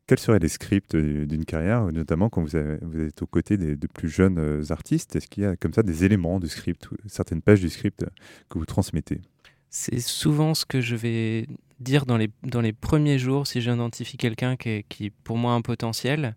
Quels 0.08 0.18
seraient 0.18 0.38
les 0.38 0.48
scripts 0.48 0.96
d'une 0.96 1.44
carrière, 1.44 1.84
notamment 1.92 2.30
quand 2.30 2.42
vous, 2.42 2.56
êtes 2.56 3.22
aux 3.22 3.26
côtés 3.26 3.58
des, 3.58 3.76
de 3.76 3.86
plus 3.86 4.08
jeunes 4.08 4.38
euh, 4.38 4.62
artistes? 4.70 5.14
Est-ce 5.14 5.28
qu'il 5.28 5.42
y 5.42 5.46
a 5.46 5.54
comme 5.54 5.74
ça 5.74 5.82
des 5.82 6.04
éléments 6.04 6.40
du 6.40 6.48
script, 6.48 6.88
certaines 7.06 7.42
pages 7.42 7.60
du 7.60 7.68
script 7.68 8.06
que 8.48 8.58
vous 8.58 8.64
transmettez? 8.64 9.20
C'est 9.68 10.00
souvent 10.00 10.54
ce 10.54 10.64
que 10.64 10.80
je 10.80 10.96
vais 10.96 11.46
dire 11.78 12.06
dans 12.06 12.16
les, 12.16 12.30
dans 12.42 12.62
les 12.62 12.72
premiers 12.72 13.18
jours 13.18 13.46
si 13.46 13.60
j'identifie 13.60 14.16
quelqu'un 14.16 14.56
qui, 14.56 14.82
qui 14.88 15.10
pour 15.10 15.36
moi, 15.36 15.52
un 15.52 15.60
potentiel. 15.60 16.34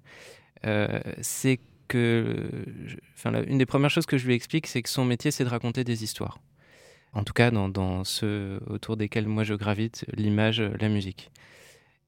Euh, 0.66 1.00
c'est 1.22 1.62
que, 1.88 2.50
une 3.48 3.58
des 3.58 3.66
premières 3.66 3.90
choses 3.90 4.06
que 4.06 4.18
je 4.18 4.28
lui 4.28 4.34
explique, 4.34 4.68
c'est 4.68 4.82
que 4.82 4.90
son 4.90 5.06
métier, 5.06 5.32
c'est 5.32 5.46
de 5.46 5.50
raconter 5.50 5.86
des 5.86 6.04
histoires 6.04 6.40
en 7.13 7.24
tout 7.24 7.34
cas 7.34 7.51
dans, 7.51 8.04
ceux 8.04 8.60
autour 8.68 8.98
desquels 8.98 9.28
moi 9.28 9.44
je 9.44 9.54
gravite, 9.54 10.06
l'image, 10.13 10.62
la 10.62 10.90
musique. 10.90 11.32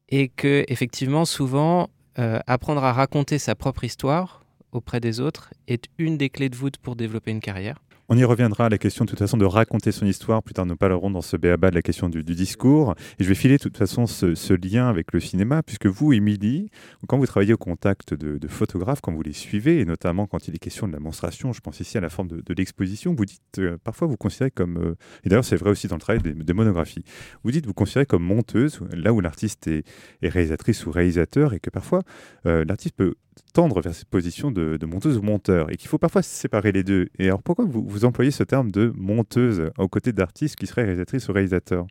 Et 0.10 0.28
que 0.28 0.64
effectivement, 0.68 1.26
souvent, 1.26 1.90
euh, 2.20 2.40
apprendre 2.46 2.84
à 2.84 2.94
raconter 2.94 3.40
sa 3.40 3.56
propre 3.56 3.84
histoire 3.84 4.44
auprès 4.72 5.00
des 5.00 5.20
autres 5.20 5.54
est 5.68 5.86
une 5.98 6.18
des 6.18 6.30
clés 6.30 6.50
de 6.50 6.56
voûte 6.56 6.78
pour 6.78 6.96
développer 6.96 7.32
une 7.32 7.40
carrière. 7.40 7.82
On 8.10 8.18
y 8.18 8.24
reviendra 8.26 8.66
à 8.66 8.70
la 8.70 8.78
question 8.78 9.06
de 9.06 9.10
toute 9.10 9.20
façon 9.20 9.38
de 9.38 9.46
raconter 9.46 9.94
son 9.94 10.06
histoire. 10.06 10.44
Plus 10.44 10.54
tard, 10.54 10.66
nous 10.66 10.76
parlerons 10.76 11.10
dans 11.10 11.22
ce 11.22 11.38
béaba 11.38 11.70
de 11.70 11.76
la 11.76 11.82
question 11.82 12.10
du, 12.10 12.22
discours. 12.24 12.96
Et 13.18 13.24
je 13.24 13.30
vais 13.30 13.36
filer 13.36 13.56
de 13.56 13.64
toute 13.64 13.78
façon 13.78 14.08
ce, 14.08 14.54
lien 14.54 14.90
avec 14.90 15.14
le 15.14 15.22
cinéma, 15.22 15.64
puisque 15.64 15.86
vous, 15.86 16.12
Émilie, 16.12 16.70
quand 17.08 17.18
vous 17.18 17.26
travaillez 17.26 17.54
au 17.54 17.58
contact 17.58 18.14
de, 18.14 18.48
photographes, 18.50 19.00
quand 19.02 19.14
vous 19.14 19.22
les 19.22 19.32
suivez, 19.32 19.80
et 19.80 19.86
notamment 19.86 20.28
quand 20.28 20.50
il 20.50 20.56
est 20.56 20.60
question 20.60 20.88
de 20.88 20.94
la 20.94 21.00
monstration, 21.00 21.54
je 21.54 21.62
pense 21.62 21.80
ici 21.80 21.98
à 21.98 22.02
la 22.02 22.10
forme 22.10 22.28
de, 22.28 22.54
l'exposition, 22.54 23.16
vous 23.16 23.26
dites, 23.26 23.42
euh, 23.60 23.78
parfois 23.84 24.08
vous 24.08 24.18
considérez 24.18 24.52
comme, 24.52 24.78
euh, 24.78 24.96
et 25.24 25.30
d'ailleurs 25.30 25.46
c'est 25.46 25.56
vrai 25.56 25.72
aussi 25.72 25.88
dans 25.88 25.96
le 25.96 26.02
travail 26.02 26.22
des, 26.22 26.54
monographies, 26.54 27.04
vous 27.44 27.52
dites 27.52 27.66
vous 27.66 27.74
considérez 27.74 28.06
comme 28.06 28.24
monteuse, 28.24 28.80
là 28.94 29.12
où 29.12 29.22
l'artiste 29.22 29.68
est, 29.68 29.84
réalisatrice 30.22 30.86
ou 30.86 30.92
réalisateur, 30.92 31.54
et 31.54 31.60
que 31.60 31.70
parfois 31.70 32.04
euh, 32.46 32.64
l'artiste 32.68 32.96
peut 32.96 33.16
tendre 33.54 33.82
vers 33.82 33.94
cette 33.94 34.10
position 34.10 34.52
de, 34.52 34.78
monteuse 34.86 35.18
ou 35.18 35.22
monteur 35.22 35.72
et 35.72 35.78
qu'il 35.78 35.88
faut 35.90 35.98
parfois 35.98 36.22
séparer 36.22 36.72
les 36.72 36.84
deux. 36.84 37.08
Et 37.20 37.28
alors 37.28 37.42
pourquoi 37.42 37.66
vous, 37.66 37.84
vous 37.88 38.06
employez 38.06 38.32
ce 38.32 38.44
terme 38.44 38.72
de 38.72 38.94
monteuse 38.96 39.72
aux 39.78 39.88
côtés 39.88 40.14
d'artistes 40.14 40.56
qui 40.56 40.68
seraient 40.68 40.84
réalisatrices 40.84 41.28
ou 41.30 41.34
réalisateurs? 41.34 41.88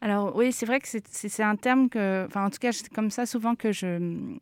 Alors 0.00 0.34
oui, 0.36 0.52
c'est 0.52 0.66
vrai 0.66 0.80
que 0.80 0.86
c'est 0.88 1.42
un 1.42 1.56
terme 1.56 1.88
que, 1.88 2.26
enfin 2.26 2.44
en 2.46 2.50
tout 2.50 2.58
cas 2.58 2.72
c'est 2.72 2.92
comme 2.92 3.10
ça 3.10 3.26
souvent 3.26 3.54
que 3.54 3.72
je 3.72 4.36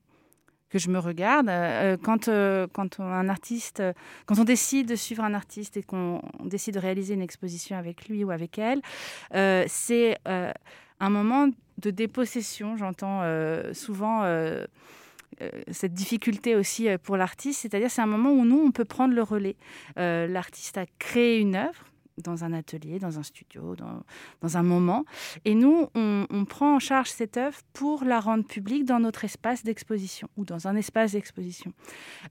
que 0.73 0.79
je 0.79 0.89
me 0.89 0.99
regarde. 0.99 1.49
Euh, 1.49 1.97
quand, 2.03 2.29
euh, 2.29 2.67
quand 2.73 2.99
un 2.99 3.29
artiste, 3.29 3.83
quand 4.27 4.39
on 4.39 4.45
décide 4.45 4.89
de 4.89 4.97
suivre 4.97 5.23
un 5.23 5.35
artiste 5.35 5.77
et 5.77 5.83
qu'on 5.83 6.23
décide 6.45 6.75
de 6.75 6.79
réaliser 6.81 7.15
une 7.15 7.23
exposition 7.23 7.77
avec 7.77 8.09
lui 8.09 8.25
ou 8.25 8.31
avec 8.31 8.59
elle, 8.59 8.81
euh, 9.35 9.65
c'est 9.69 10.19
un 10.25 11.11
moment 11.11 11.49
de 11.79 11.91
dépossession. 11.91 12.77
J'entends 12.77 13.23
souvent 13.75 14.23
cette 15.71 15.95
difficulté 15.95 16.55
aussi 16.57 16.89
euh, 16.89 16.99
pour 16.99 17.17
l'artiste, 17.17 17.61
c'est-à-dire 17.61 17.91
c'est 17.91 18.03
un 18.03 18.07
moment 18.07 18.33
où 18.33 18.45
nous, 18.45 18.59
on 18.59 18.71
peut 18.71 18.85
prendre 18.85 19.15
le 19.15 19.23
relais. 19.23 19.57
Euh, 19.99 20.27
l'artiste 20.27 20.79
a 20.79 20.87
créé 20.99 21.39
une 21.39 21.57
œuvre 21.57 21.85
dans 22.19 22.45
un 22.45 22.53
atelier, 22.53 22.99
dans 22.99 23.19
un 23.19 23.23
studio, 23.23 23.75
dans, 23.75 24.57
un 24.57 24.63
moment. 24.63 25.05
Et 25.47 25.55
nous, 25.55 25.89
on, 25.95 26.45
prend 26.45 26.77
en 26.77 26.79
charge 26.79 27.09
cette 27.09 27.39
œuvre 27.39 27.59
pour 27.73 28.05
la 28.05 28.21
rendre 28.21 28.45
publique 28.45 28.85
dans 28.85 29.01
notre 29.01 29.25
espace 29.25 29.65
d'exposition 29.65 30.29
ou 30.37 30.45
dans 30.45 30.69
un 30.69 30.77
espace 30.77 31.13
d'exposition. 31.13 31.73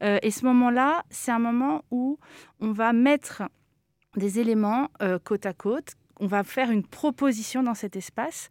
et 0.02 0.30
ce 0.30 0.46
moment-là, 0.46 1.04
c'est 1.10 1.32
un 1.32 1.40
moment 1.40 1.84
où 1.90 2.20
on 2.60 2.72
va 2.72 2.94
mettre 2.94 3.42
des 4.16 4.40
éléments 4.40 4.90
côte 5.24 5.48
à 5.48 5.54
côte 5.54 5.96
on 6.20 6.28
va 6.28 6.44
faire 6.44 6.70
une 6.70 6.86
proposition 6.86 7.64
dans 7.64 7.74
cet 7.74 7.96
espace 7.96 8.50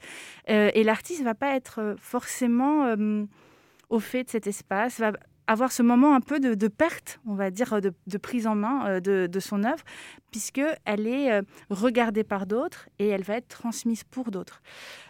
et 0.49 0.83
l'artiste 0.83 1.21
ne 1.21 1.27
va 1.27 1.37
pas 1.37 1.55
être 1.55 1.95
forcément 1.97 2.97
au 3.91 4.01
fait 4.01 4.25
de 4.25 4.31
cet 4.31 4.47
espace, 4.47 4.99
va 4.99 5.13
avoir 5.51 5.73
ce 5.73 5.83
moment 5.83 6.15
un 6.15 6.21
peu 6.21 6.39
de, 6.39 6.69
perte, 6.69 7.19
on 7.27 7.35
va 7.35 7.51
dire, 7.51 7.81
de, 7.81 8.19
prise 8.19 8.47
en 8.47 8.55
main 8.55 8.87
euh, 8.87 9.01
de, 9.01 9.41
son 9.41 9.65
œuvre, 9.65 9.83
puisqu'elle 10.31 11.09
est 11.09 11.33
euh, 11.33 11.43
regardée 11.71 12.23
par 12.23 12.47
d'autres 12.47 12.89
et 13.01 13.09
elle 13.09 13.25
va 13.25 13.35
être 13.35 13.49
transmise 13.49 14.05
pour 14.05 14.31
d'autres. 14.31 14.63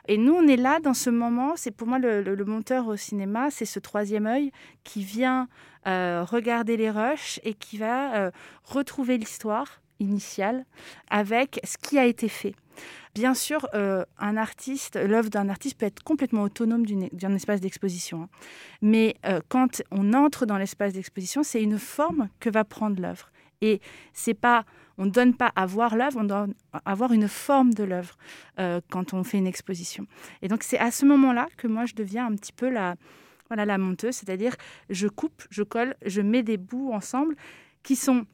Et 0.09 0.17
nous, 0.17 0.33
on 0.33 0.49
est 0.49 0.57
là 0.57 0.81
dans 0.81 0.95
ce 0.95 1.11
moment, 1.11 1.53
c'est 1.57 1.71
pour 1.71 1.87
moi 1.87 1.99
le, 1.99 2.45
monteur 2.47 2.89
au 2.89 2.97
cinéma, 2.97 3.51
c'est 3.51 3.67
ce 3.67 3.79
troisième 3.79 4.27
œil 4.27 4.51
qui 4.83 5.05
vient 5.05 5.47
euh, 5.87 6.25
regarder 6.27 6.79
les 6.79 6.91
rushs 6.91 7.39
et 7.45 7.53
qui 7.53 7.77
va 7.77 8.31
retrouver 8.65 9.19
l'histoire 9.19 9.83
initiale 9.99 10.65
avec 11.11 11.61
ce 11.65 11.77
qui 11.77 11.99
a 11.99 12.07
été 12.07 12.29
fait. 12.29 12.55
Bien 13.15 13.35
sûr, 13.35 13.67
euh, 13.75 14.05
l'œuvre 14.95 15.31
d'un 15.31 15.49
artiste 15.49 15.79
peut 15.79 15.87
être 15.87 16.03
complètement 16.03 16.43
autonome 16.43 16.85
d'un 17.13 17.35
espace 17.35 17.61
d'exposition. 17.61 18.23
Hein. 18.23 18.29
Mais 18.83 19.17
euh, 19.27 19.41
quand 19.49 19.83
on 19.91 20.13
entre 20.13 20.47
dans 20.47 20.59
l'espace 20.59 20.93
d'exposition, 20.93 21.43
c'est 21.43 21.63
une 21.63 21.79
forme 21.79 22.29
que 22.39 22.51
va 22.51 22.65
prendre 22.65 23.01
l'œuvre. 23.01 23.31
Et 23.63 23.81
c'est 24.13 24.35
pas, 24.35 24.65
on 24.97 25.07
ne 25.07 25.11
donne 25.11 25.35
pas 25.35 25.53
à 25.57 25.67
voir 25.67 25.97
l'œuvre, 25.97 26.19
on 26.21 26.25
donne 26.25 26.55
à 26.73 26.95
voir 26.95 27.13
une 27.13 27.29
forme 27.29 27.75
de 27.75 27.85
l'œuvre 27.85 28.17
euh, 28.59 28.81
quand 28.91 29.13
on 29.13 29.25
fait 29.25 29.39
une 29.39 29.47
exposition. 29.47 30.07
Et 30.41 30.49
donc 30.49 30.63
c'est 30.63 30.79
à 30.79 30.91
ce 30.91 31.05
moment-là 31.05 31.49
que 31.57 31.67
moi 31.67 31.85
je 31.85 31.95
deviens 31.95 32.27
un 32.27 32.35
petit 32.37 32.53
peu 32.53 32.71
la, 32.71 32.95
voilà, 33.49 33.67
la 33.67 33.77
monteuse, 33.77 34.15
c'est-à-dire 34.15 34.57
je 34.89 35.09
coupe, 35.09 35.43
je 35.51 35.63
colle, 35.63 35.95
je 36.07 36.23
mets 36.23 36.43
des 36.43 36.57
bouts 36.57 36.93
ensemble 36.93 37.37
qui 37.83 37.97
sont 37.97 38.25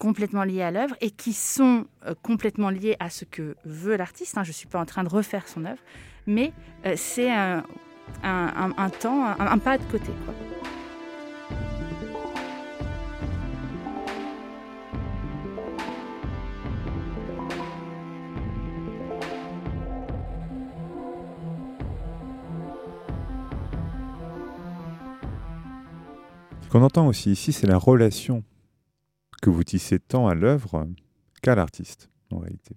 complètement 0.00 0.44
liés 0.44 0.62
à 0.62 0.70
l'œuvre 0.70 0.96
et 1.02 1.10
qui 1.10 1.34
sont 1.34 1.84
euh, 2.06 2.14
complètement 2.22 2.70
liés 2.70 2.96
à 3.00 3.10
ce 3.10 3.26
que 3.26 3.54
veut 3.66 3.96
l'artiste. 3.96 4.38
Hein. 4.38 4.44
Je 4.44 4.48
ne 4.48 4.54
suis 4.54 4.66
pas 4.66 4.80
en 4.80 4.86
train 4.86 5.04
de 5.04 5.10
refaire 5.10 5.46
son 5.46 5.66
œuvre, 5.66 5.82
mais 6.26 6.52
euh, 6.86 6.94
c'est 6.96 7.30
un, 7.30 7.62
temps, 9.00 9.26
un, 9.38 9.58
pas 9.58 9.76
de 9.76 9.84
côté. 9.84 10.10
Ce 26.62 26.68
qu'on 26.70 26.82
entend 26.82 27.06
aussi 27.06 27.32
ici, 27.32 27.52
c'est 27.52 27.66
la 27.66 27.76
relation 27.76 28.42
que 29.40 29.50
vous 29.50 29.64
tissez 29.64 29.98
tant 29.98 30.28
à 30.28 30.34
l'œuvre 30.34 30.86
qu'à 31.42 31.54
l'artiste, 31.54 32.10
en 32.30 32.38
réalité. 32.38 32.76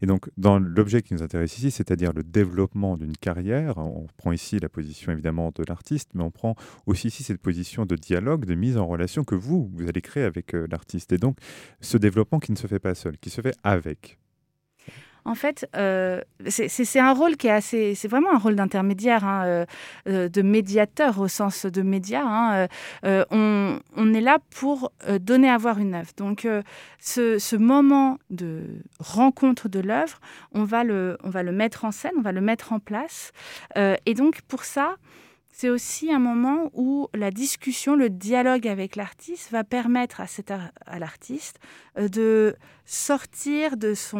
Et 0.00 0.06
donc, 0.06 0.30
dans 0.36 0.58
l'objet 0.58 1.02
qui 1.02 1.14
nous 1.14 1.22
intéresse 1.22 1.58
ici, 1.58 1.70
c'est-à-dire 1.70 2.12
le 2.12 2.22
développement 2.22 2.96
d'une 2.96 3.16
carrière, 3.16 3.78
on 3.78 4.06
prend 4.16 4.32
ici 4.32 4.58
la 4.60 4.68
position 4.68 5.12
évidemment 5.12 5.50
de 5.54 5.64
l'artiste, 5.68 6.10
mais 6.14 6.22
on 6.22 6.30
prend 6.30 6.54
aussi 6.86 7.08
ici 7.08 7.22
cette 7.22 7.40
position 7.40 7.86
de 7.86 7.96
dialogue, 7.96 8.44
de 8.44 8.54
mise 8.54 8.76
en 8.76 8.86
relation 8.86 9.24
que 9.24 9.34
vous, 9.34 9.70
vous 9.74 9.88
allez 9.88 10.00
créer 10.00 10.24
avec 10.24 10.54
euh, 10.54 10.66
l'artiste. 10.70 11.12
Et 11.12 11.18
donc, 11.18 11.38
ce 11.80 11.96
développement 11.96 12.38
qui 12.38 12.52
ne 12.52 12.56
se 12.56 12.66
fait 12.66 12.78
pas 12.78 12.94
seul, 12.94 13.18
qui 13.18 13.30
se 13.30 13.40
fait 13.40 13.54
avec 13.62 14.18
en 15.26 15.34
fait, 15.34 15.66
euh, 15.74 16.20
c'est 16.48 16.98
un 17.00 17.12
rôle 17.14 17.36
qui 17.36 17.46
est 17.46 17.50
assez. 17.50 17.94
C'est 17.94 18.08
vraiment 18.08 18.32
un 18.34 18.38
rôle 18.38 18.56
d'intermédiaire, 18.56 19.24
hein, 19.24 19.44
euh, 19.46 19.66
euh, 20.06 20.28
de 20.28 20.42
médiateur 20.42 21.18
au 21.18 21.28
sens 21.28 21.64
de 21.64 21.82
média. 21.82 22.22
Hein, 22.24 22.68
on, 23.02 24.14
est 24.14 24.20
là 24.20 24.38
pour 24.50 24.92
donner 25.20 25.48
à 25.48 25.56
voir 25.56 25.78
une 25.78 25.94
œuvre. 25.94 26.10
Donc, 26.18 26.46
ce, 27.00 27.56
moment 27.56 28.18
de 28.30 28.64
rencontre 28.98 29.68
de 29.68 29.80
l'œuvre, 29.80 30.20
on, 30.52 30.64
va 30.64 30.84
le, 30.84 31.16
on 31.24 31.30
va 31.30 31.42
le 31.42 31.52
mettre 31.52 31.84
en 31.86 31.90
scène, 31.90 32.12
on 32.18 32.22
va 32.22 32.32
le 32.32 32.42
mettre 32.42 32.72
en 32.72 32.78
place. 32.78 33.32
et 33.76 34.14
donc, 34.14 34.42
pour 34.42 34.64
ça, 34.64 34.96
c'est 35.56 35.70
aussi 35.70 36.12
un 36.12 36.18
moment 36.18 36.68
où 36.72 37.06
la 37.14 37.30
discussion, 37.30 37.94
le 37.94 38.10
dialogue 38.10 38.66
avec 38.66 38.96
l'artiste 38.96 39.52
va 39.52 39.62
permettre 39.62 40.20
à, 40.20 40.26
à 40.84 40.98
l'artiste 40.98 41.60
euh, 41.96 42.08
de 42.08 42.56
sortir 42.84 43.76
de 43.76 43.94
son 43.94 44.18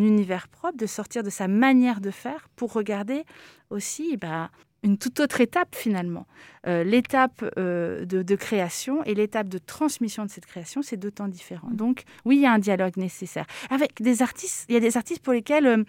univers 0.00 0.46
propre, 0.46 0.76
de 0.76 0.86
sortir 0.86 1.24
de 1.24 1.30
sa 1.30 1.48
manière 1.48 2.00
de 2.00 2.12
faire 2.12 2.48
pour 2.54 2.72
regarder 2.72 3.24
aussi 3.70 4.16
bah, 4.16 4.48
une 4.82 4.98
toute 4.98 5.20
autre 5.20 5.40
étape 5.40 5.74
finalement. 5.74 6.26
Euh, 6.66 6.82
l'étape 6.82 7.44
euh, 7.58 8.04
de, 8.04 8.36
création 8.36 9.04
et 9.04 9.14
l'étape 9.14 9.48
de 9.48 9.58
transmission 9.58 10.24
de 10.24 10.30
cette 10.30 10.46
création, 10.46 10.82
c'est 10.82 10.96
deux 10.96 11.10
temps 11.10 11.28
différents. 11.28 11.70
Mm. 11.70 11.76
Donc 11.76 12.02
oui, 12.24 12.36
il 12.36 12.42
y 12.42 12.46
a 12.46 12.52
un 12.52 12.58
dialogue 12.58 12.96
nécessaire. 12.96 13.46
Avec 13.70 14.00
des 14.00 14.22
artistes, 14.22 14.66
il 14.68 14.74
y 14.74 14.76
a 14.76 14.80
des 14.80 14.96
artistes 14.96 15.22
pour 15.22 15.32
lesquels 15.32 15.66
euh, 15.66 15.84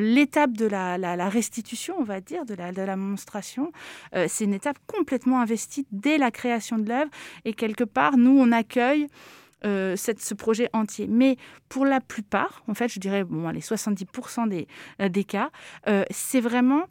l'étape 0.00 0.52
de 0.52 0.66
la, 0.66 1.28
restitution, 1.28 1.94
on 1.98 2.04
va 2.04 2.20
dire, 2.20 2.44
de 2.44 2.54
la, 2.54 2.72
de 2.72 2.82
la 2.82 2.96
monstration, 2.96 3.72
c'est 4.28 4.44
une 4.44 4.54
étape 4.54 4.78
complètement 4.86 5.40
investie 5.40 5.86
dès 5.92 6.16
la 6.16 6.30
création 6.30 6.78
de 6.78 6.88
l'œuvre. 6.88 7.10
Et 7.44 7.52
quelque 7.52 7.84
part, 7.84 8.16
nous, 8.16 8.38
on 8.38 8.52
accueille... 8.52 9.08
cette, 9.96 10.20
ce 10.20 10.34
projet 10.34 10.70
entier. 10.72 11.06
Mais 11.08 11.36
pour 11.68 11.84
la 11.84 12.00
plupart, 12.00 12.62
en 12.68 12.74
fait, 12.74 12.88
je 12.88 13.00
dirais, 13.00 13.24
bon, 13.24 13.48
les 13.50 13.60
70% 13.60 14.48
des, 14.48 14.68
des 15.08 15.24
cas, 15.24 15.50
c'est 16.10 16.40
vraiment 16.40 16.84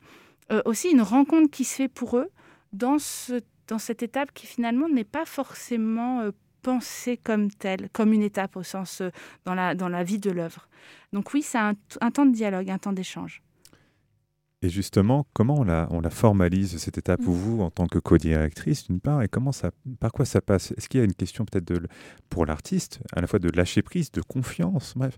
euh, 0.52 0.62
aussi 0.66 0.90
une 0.90 1.02
rencontre 1.02 1.50
qui 1.52 1.64
se 1.64 1.76
fait 1.76 1.88
pour 1.88 2.18
eux 2.18 2.30
dans, 2.74 3.00
ce, 3.00 3.42
dans 3.68 3.80
cette 3.80 4.04
étape 4.04 4.32
qui 4.34 4.48
finalement 4.48 4.88
n'est 4.88 5.04
pas 5.04 5.26
forcément 5.26 6.22
euh, 6.22 6.32
pensée 6.62 7.18
comme 7.18 7.52
telle, 7.52 7.90
comme 7.92 8.14
une 8.14 8.24
étape 8.24 8.56
au 8.56 8.64
sens 8.64 9.02
euh, 9.02 9.10
dans, 9.46 9.56
la, 9.56 9.76
dans 9.76 9.90
la 9.90 10.04
vie 10.04 10.20
de 10.20 10.32
l'œuvre. 10.32 10.68
Donc 11.14 11.34
oui, 11.34 11.42
c'est 11.42 11.58
un, 11.58 11.74
temps 12.12 12.26
de 12.26 12.34
dialogue, 12.34 12.70
un 12.70 12.78
temps 12.78 12.94
d'échange. 12.94 13.42
Et 14.64 14.70
justement, 14.70 15.28
comment 15.34 15.60
on 15.60 15.64
la, 15.64 15.88
on 15.92 16.02
la 16.02 16.10
formalise 16.10 16.78
cette 16.78 16.98
étape 16.98 17.22
mm. 17.22 17.26
vous 17.26 17.62
en 17.62 17.70
tant 17.70 17.88
que 17.88 18.00
co-directrice 18.00 18.88
d'une 18.88 19.00
part 19.00 19.22
et 19.22 19.28
comment 19.28 19.52
ça, 19.52 19.72
par 20.00 20.12
quoi 20.12 20.26
ça 20.26 20.42
passe? 20.42 20.72
Est-ce 20.78 20.90
qu'il 20.90 21.00
y 21.00 21.02
a 21.02 21.06
une 21.06 21.14
question 21.14 21.46
peut-être 21.46 21.88
pour 22.30 22.46
l'artiste, 22.46 23.00
à 23.14 23.22
la 23.22 23.28
fois 23.28 23.40
de 23.40 23.50
lâcher 23.50 23.82
prise, 23.82 24.12
de 24.12 24.22
confiance, 24.22 24.94
bref, 24.96 25.18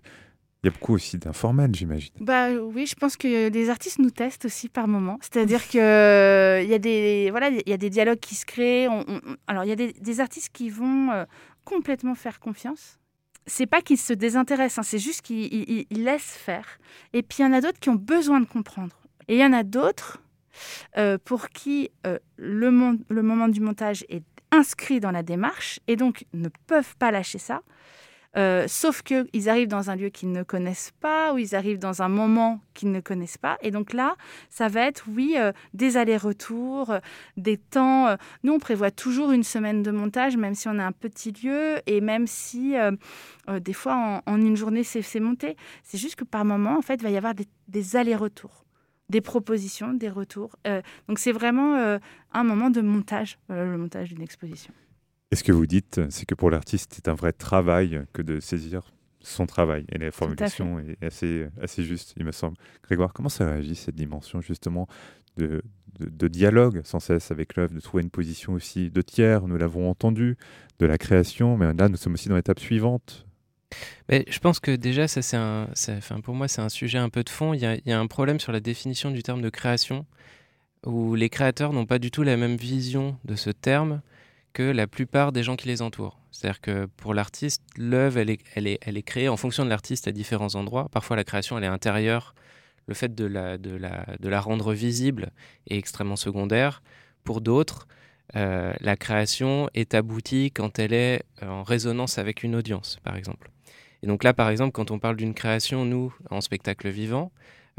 il 0.62 0.66
y 0.66 0.68
a 0.68 0.72
beaucoup 0.72 0.94
aussi 0.94 1.16
d'informels, 1.16 1.74
j'imagine. 1.74 2.12
Bah 2.20 2.50
oui, 2.52 2.84
je 2.84 2.94
pense 2.94 3.16
que 3.16 3.48
des 3.48 3.70
artistes 3.70 3.98
nous 3.98 4.10
testent 4.10 4.44
aussi 4.44 4.68
par 4.68 4.88
moment. 4.88 5.18
C'est-à-dire 5.22 5.66
que 5.66 5.78
euh, 5.78 6.62
il 6.62 6.68
y 6.68 6.74
a 6.74 6.78
des 6.78 7.28
voilà, 7.30 7.48
il 7.48 7.68
y 7.68 7.72
a 7.72 7.78
des 7.78 7.88
dialogues 7.88 8.20
qui 8.20 8.34
se 8.34 8.44
créent. 8.44 8.86
alors 9.46 9.64
il 9.64 9.68
y 9.68 9.72
a 9.72 9.76
des, 9.76 10.20
artistes 10.20 10.50
qui 10.52 10.68
vont 10.68 11.10
euh, 11.12 11.24
complètement 11.64 12.14
faire 12.14 12.40
confiance. 12.40 12.98
C'est 13.46 13.66
pas 13.66 13.80
qu'ils 13.80 13.98
se 13.98 14.12
désintéressent, 14.12 14.78
hein, 14.80 14.82
c'est 14.82 14.98
juste 14.98 15.22
qu'ils 15.22 15.86
laissent 15.90 16.36
faire. 16.36 16.78
Et 17.14 17.22
puis 17.22 17.38
il 17.38 17.42
y 17.42 17.48
en 17.48 17.54
a 17.54 17.62
d'autres 17.62 17.80
qui 17.80 17.88
ont 17.88 17.94
besoin 17.94 18.40
de 18.40 18.46
comprendre. 18.46 19.00
Et 19.28 19.36
il 19.36 19.40
y 19.40 19.44
en 19.44 19.54
a 19.54 19.62
d'autres 19.62 20.22
euh, 20.98 21.16
pour 21.24 21.48
qui 21.48 21.90
le, 22.04 22.98
le 23.08 23.22
moment 23.22 23.48
du 23.48 23.60
montage 23.60 24.04
est 24.10 24.24
inscrit 24.52 25.00
dans 25.00 25.10
la 25.10 25.22
démarche 25.22 25.80
et 25.86 25.96
donc 25.96 26.26
ne 26.34 26.48
peuvent 26.66 26.96
pas 26.98 27.10
lâcher 27.10 27.38
ça. 27.38 27.62
Euh, 28.36 28.68
sauf 28.68 29.02
qu'ils 29.02 29.48
arrivent 29.48 29.68
dans 29.68 29.90
un 29.90 29.96
lieu 29.96 30.08
qu'ils 30.08 30.30
ne 30.30 30.42
connaissent 30.42 30.92
pas, 31.00 31.34
ou 31.34 31.38
ils 31.38 31.56
arrivent 31.56 31.78
dans 31.78 32.02
un 32.02 32.08
moment 32.08 32.60
qu'ils 32.74 32.92
ne 32.92 33.00
connaissent 33.00 33.38
pas. 33.38 33.58
Et 33.60 33.70
donc 33.70 33.92
là, 33.92 34.16
ça 34.50 34.68
va 34.68 34.82
être, 34.82 35.06
oui, 35.08 35.34
euh, 35.36 35.52
des 35.74 35.96
allers-retours, 35.96 36.90
euh, 36.90 37.00
des 37.36 37.56
temps. 37.56 38.16
nous, 38.44 38.52
on 38.52 38.58
prévoit 38.58 38.90
toujours 38.90 39.32
une 39.32 39.42
semaine 39.42 39.82
de 39.82 39.90
montage, 39.90 40.36
même 40.36 40.54
si 40.54 40.68
on 40.68 40.78
a 40.78 40.84
un 40.84 40.92
petit 40.92 41.32
lieu, 41.32 41.80
et 41.86 42.00
même 42.00 42.26
si 42.26 42.74
des 43.48 43.72
fois, 43.72 44.22
en, 44.26 44.36
une 44.36 44.56
journée, 44.56 44.84
c'est 44.84 45.20
monté. 45.20 45.56
C'est 45.82 45.98
juste 45.98 46.16
que 46.16 46.24
par 46.24 46.44
moment, 46.44 46.76
en 46.76 46.82
fait, 46.82 46.94
il 46.94 47.02
va 47.02 47.10
y 47.10 47.16
avoir 47.16 47.34
des, 47.34 47.96
allers-retours 47.96 48.64
des 49.08 49.20
propositions, 49.20 49.92
des 49.92 50.08
retours. 50.08 50.54
donc 51.08 51.18
c'est 51.18 51.32
vraiment 51.32 51.98
un 52.32 52.44
moment 52.44 52.70
de 52.70 52.80
montage, 52.80 53.38
le 53.48 53.76
montage 53.76 54.10
d'une 54.10 54.22
exposition. 54.22 54.72
Et 55.32 55.36
ce 55.36 55.44
que 55.44 55.52
vous 55.52 55.66
dites, 55.66 56.00
c'est 56.10 56.26
que 56.26 56.34
pour 56.34 56.50
l'artiste, 56.50 56.92
c'est 56.94 57.08
un 57.08 57.14
vrai 57.14 57.32
travail 57.32 58.02
que 58.12 58.22
de 58.22 58.40
saisir 58.40 58.82
son 59.20 59.46
travail. 59.46 59.84
Et 59.92 59.98
la 59.98 60.10
formulation 60.10 60.80
est 60.80 61.02
assez, 61.04 61.46
assez 61.60 61.84
juste, 61.84 62.14
il 62.16 62.24
me 62.24 62.32
semble. 62.32 62.56
Grégoire, 62.82 63.12
comment 63.12 63.28
ça 63.28 63.48
réagit 63.48 63.76
cette 63.76 63.94
dimension 63.94 64.40
justement 64.40 64.88
de, 65.36 65.62
de, 65.98 66.28
dialogue 66.28 66.82
sans 66.84 67.00
cesse 67.00 67.30
avec 67.30 67.56
l'œuvre, 67.56 67.74
de 67.74 67.80
trouver 67.80 68.02
une 68.02 68.10
position 68.10 68.54
aussi 68.54 68.90
de 68.90 69.02
tiers, 69.02 69.46
nous 69.46 69.56
l'avons 69.56 69.88
entendu, 69.88 70.36
de 70.78 70.86
la 70.86 70.98
création, 70.98 71.56
mais 71.56 71.72
là, 71.74 71.88
nous 71.88 71.96
sommes 71.96 72.14
aussi 72.14 72.28
dans 72.28 72.36
l'étape 72.36 72.58
suivante. 72.58 73.26
Mais 74.08 74.24
je 74.28 74.38
pense 74.40 74.58
que 74.58 74.74
déjà, 74.74 75.06
ça, 75.06 75.22
c'est 75.22 75.36
un, 75.36 75.68
enfin, 75.90 76.20
pour 76.20 76.34
moi, 76.34 76.48
c'est 76.48 76.62
un 76.62 76.68
sujet 76.68 76.98
un 76.98 77.08
peu 77.08 77.22
de 77.22 77.28
fond. 77.28 77.54
Il 77.54 77.60
y, 77.60 77.66
a, 77.66 77.76
il 77.76 77.86
y, 77.86 77.92
a, 77.92 78.00
un 78.00 78.06
problème 78.08 78.40
sur 78.40 78.50
la 78.50 78.60
définition 78.60 79.10
du 79.12 79.22
terme 79.22 79.42
de 79.42 79.50
création, 79.50 80.06
où 80.84 81.14
les 81.14 81.28
créateurs 81.28 81.72
n'ont 81.72 81.86
pas 81.86 82.00
du 82.00 82.10
tout 82.10 82.22
la 82.22 82.36
même 82.36 82.56
vision 82.56 83.16
de 83.24 83.36
ce 83.36 83.50
terme 83.50 84.00
que 84.52 84.62
la 84.62 84.86
plupart 84.86 85.32
des 85.32 85.42
gens 85.42 85.56
qui 85.56 85.68
les 85.68 85.82
entourent. 85.82 86.18
C'est-à-dire 86.30 86.60
que 86.60 86.86
pour 86.96 87.14
l'artiste, 87.14 87.62
l'œuvre, 87.76 88.18
elle 88.18 88.30
est, 88.66 89.02
créée 89.02 89.28
en 89.28 89.36
fonction 89.36 89.64
de 89.64 89.70
l'artiste 89.70 90.08
à 90.08 90.12
différents 90.12 90.54
endroits. 90.54 90.88
Parfois, 90.90 91.16
la 91.16 91.24
création, 91.24 91.58
elle 91.58 91.64
est 91.64 91.68
intérieure. 91.68 92.34
Le 92.86 92.94
fait 92.94 93.14
de 93.14 93.24
la, 93.26 94.40
rendre 94.40 94.72
visible 94.72 95.30
est 95.68 95.76
extrêmement 95.76 96.16
secondaire. 96.16 96.82
Pour 97.24 97.40
d'autres, 97.40 97.86
euh, 98.36 98.72
la 98.80 98.96
création 98.96 99.68
est 99.74 99.94
aboutie 99.94 100.50
quand 100.52 100.78
elle 100.78 100.92
est 100.92 101.22
en 101.42 101.62
résonance 101.62 102.18
avec 102.18 102.42
une 102.42 102.54
audience, 102.54 102.98
par 103.02 103.16
exemple. 103.16 103.50
Et 104.02 104.06
donc 104.06 104.24
là, 104.24 104.32
par 104.32 104.48
exemple, 104.48 104.72
quand 104.72 104.90
on 104.90 104.98
parle 104.98 105.16
d'une 105.16 105.34
création, 105.34 105.84
nous, 105.84 106.14
en 106.30 106.40
spectacle 106.40 106.88
vivant, 106.88 107.32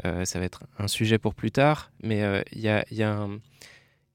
euh, 0.04 0.24
ça 0.24 0.38
va 0.38 0.44
être 0.44 0.62
un 0.78 0.88
sujet 0.88 1.18
pour 1.18 1.34
plus 1.34 1.50
tard, 1.50 1.90
mais 2.02 2.22
euh, 2.22 2.42
il 2.52 2.60
y, 2.60 2.68
a 2.68 3.12
un 3.12 3.38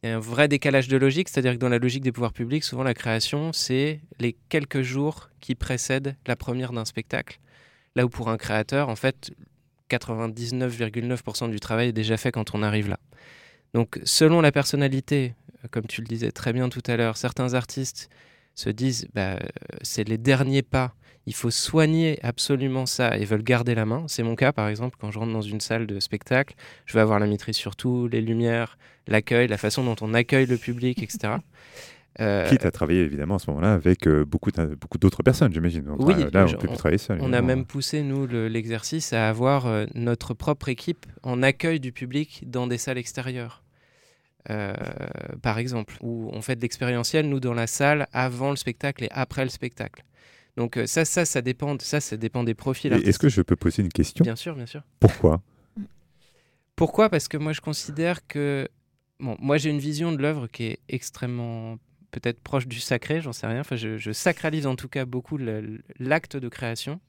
il 0.03 0.09
y 0.09 0.11
a 0.11 0.15
un 0.15 0.19
vrai 0.19 0.47
décalage 0.47 0.87
de 0.87 0.97
logique, 0.97 1.29
c'est-à-dire 1.29 1.53
que 1.53 1.57
dans 1.57 1.69
la 1.69 1.79
logique 1.79 2.03
des 2.03 2.11
pouvoirs 2.11 2.33
publics, 2.33 2.63
souvent 2.63 2.83
la 2.83 2.93
création, 2.93 3.51
c'est 3.51 3.99
les 4.19 4.35
quelques 4.49 4.81
jours 4.81 5.29
qui 5.39 5.55
précèdent 5.55 6.15
la 6.27 6.35
première 6.35 6.71
d'un 6.71 6.85
spectacle. 6.85 7.39
Là 7.95 8.05
où 8.05 8.09
pour 8.09 8.29
un 8.29 8.37
créateur, 8.37 8.89
en 8.89 8.95
fait, 8.95 9.31
99,9% 9.89 11.49
du 11.49 11.59
travail 11.59 11.89
est 11.89 11.93
déjà 11.93 12.17
fait 12.17 12.31
quand 12.31 12.53
on 12.53 12.61
arrive 12.61 12.89
là. 12.89 12.99
Donc 13.73 13.99
selon 14.03 14.41
la 14.41 14.51
personnalité, 14.51 15.33
euh, 15.63 15.67
comme 15.71 15.87
tu 15.87 16.01
le 16.01 16.07
disais 16.07 16.31
très 16.31 16.53
bien 16.53 16.69
tout 16.69 16.83
à 16.87 16.95
l'heure, 16.95 17.17
certains 17.17 17.53
artistes 17.53 18.09
se 18.57 18.69
disent 18.69 19.07
bah, 19.13 19.39
c'est 19.81 20.07
les 20.07 20.17
derniers 20.17 20.63
pas 20.63 20.93
il 21.27 21.35
faut 21.35 21.51
soigner 21.51 22.17
absolument 22.23 22.85
ça 22.85 23.17
et 23.17 23.25
veulent 23.25 23.43
garder 23.43 23.75
la 23.75 23.85
main. 23.85 24.05
C'est 24.07 24.23
mon 24.23 24.35
cas, 24.35 24.53
par 24.53 24.69
exemple, 24.69 24.97
quand 24.99 25.11
je 25.11 25.19
rentre 25.19 25.33
dans 25.33 25.41
une 25.41 25.59
salle 25.59 25.85
de 25.85 25.99
spectacle, 25.99 26.55
je 26.85 26.93
veux 26.93 27.01
avoir 27.01 27.19
la 27.19 27.27
maîtrise 27.27 27.57
sur 27.57 27.75
tout, 27.75 28.07
les 28.07 28.21
lumières, 28.21 28.77
l'accueil, 29.07 29.49
la 29.49 29.57
façon 29.57 29.83
dont 29.83 29.97
on 30.01 30.13
accueille 30.13 30.47
le 30.47 30.57
public, 30.57 31.03
etc. 31.03 31.35
Euh, 32.19 32.49
Quitte 32.49 32.65
à 32.65 32.71
travailler 32.71 33.01
évidemment 33.01 33.35
à 33.35 33.39
ce 33.39 33.47
moment-là 33.51 33.75
avec 33.75 34.07
euh, 34.07 34.25
beaucoup, 34.25 34.49
beaucoup 34.81 34.97
d'autres 34.97 35.21
personnes, 35.21 35.53
j'imagine. 35.53 35.83
Oui, 35.99 36.15
là, 36.33 36.47
on 36.47 36.51
peut 36.51 36.67
plus 36.67 36.75
travailler 36.75 36.97
seul. 36.97 37.19
On 37.21 37.31
a 37.31 37.43
même 37.43 37.63
poussé, 37.63 38.01
nous, 38.01 38.25
l'exercice 38.25 39.13
à 39.13 39.29
avoir 39.29 39.67
euh, 39.67 39.85
notre 39.93 40.33
propre 40.33 40.67
équipe 40.69 41.05
en 41.21 41.43
accueil 41.43 41.79
du 41.79 41.91
public 41.91 42.43
dans 42.47 42.65
des 42.65 42.79
salles 42.79 42.97
extérieures. 42.97 43.61
Par 45.41 45.59
exemple, 45.59 45.95
où 46.01 46.29
on 46.33 46.41
fait 46.41 46.55
de 46.55 46.61
l'expérientiel, 46.61 47.27
nous, 47.27 47.39
dans 47.39 47.53
la 47.53 47.67
salle, 47.67 48.07
avant 48.13 48.49
le 48.49 48.55
spectacle 48.55 49.03
et 49.03 49.09
après 49.11 49.43
le 49.43 49.49
spectacle. 49.49 50.03
Donc 50.55 50.79
ça, 50.85 51.05
ça, 51.05 51.25
ça 51.25 51.41
dépend, 51.41 51.77
ça, 51.79 51.99
ça 51.99 52.17
dépend 52.17 52.43
des 52.43 52.55
profils. 52.55 52.91
Est-ce 52.91 53.19
que 53.19 53.29
je 53.29 53.41
peux 53.41 53.55
poser 53.55 53.83
une 53.83 53.89
question? 53.89 54.23
Bien 54.23 54.35
sûr, 54.35 54.55
bien 54.55 54.65
sûr. 54.65 54.81
Pourquoi? 54.99 55.41
Pourquoi? 56.75 57.09
Parce 57.09 57.27
que 57.27 57.37
moi, 57.37 57.53
je 57.53 57.61
considère 57.61 58.25
que 58.27 58.67
Bon, 59.19 59.35
moi 59.39 59.57
j'ai 59.57 59.69
une 59.69 59.79
vision 59.79 60.11
de 60.11 60.21
l'œuvre 60.21 60.47
qui 60.47 60.65
est 60.65 60.79
extrêmement 60.89 61.77
peut-être 62.11 62.39
proche 62.39 62.67
du 62.67 62.79
sacré, 62.79 63.19
j'en 63.19 63.33
sais 63.33 63.47
rien. 63.47 63.61
Enfin, 63.61 63.75
je, 63.75 64.11
sacralise 64.11 64.67
en 64.67 64.75
tout 64.75 64.87
cas 64.87 65.05
beaucoup 65.05 65.37
l'acte 65.99 66.37
de 66.37 66.49
création, 66.49 66.99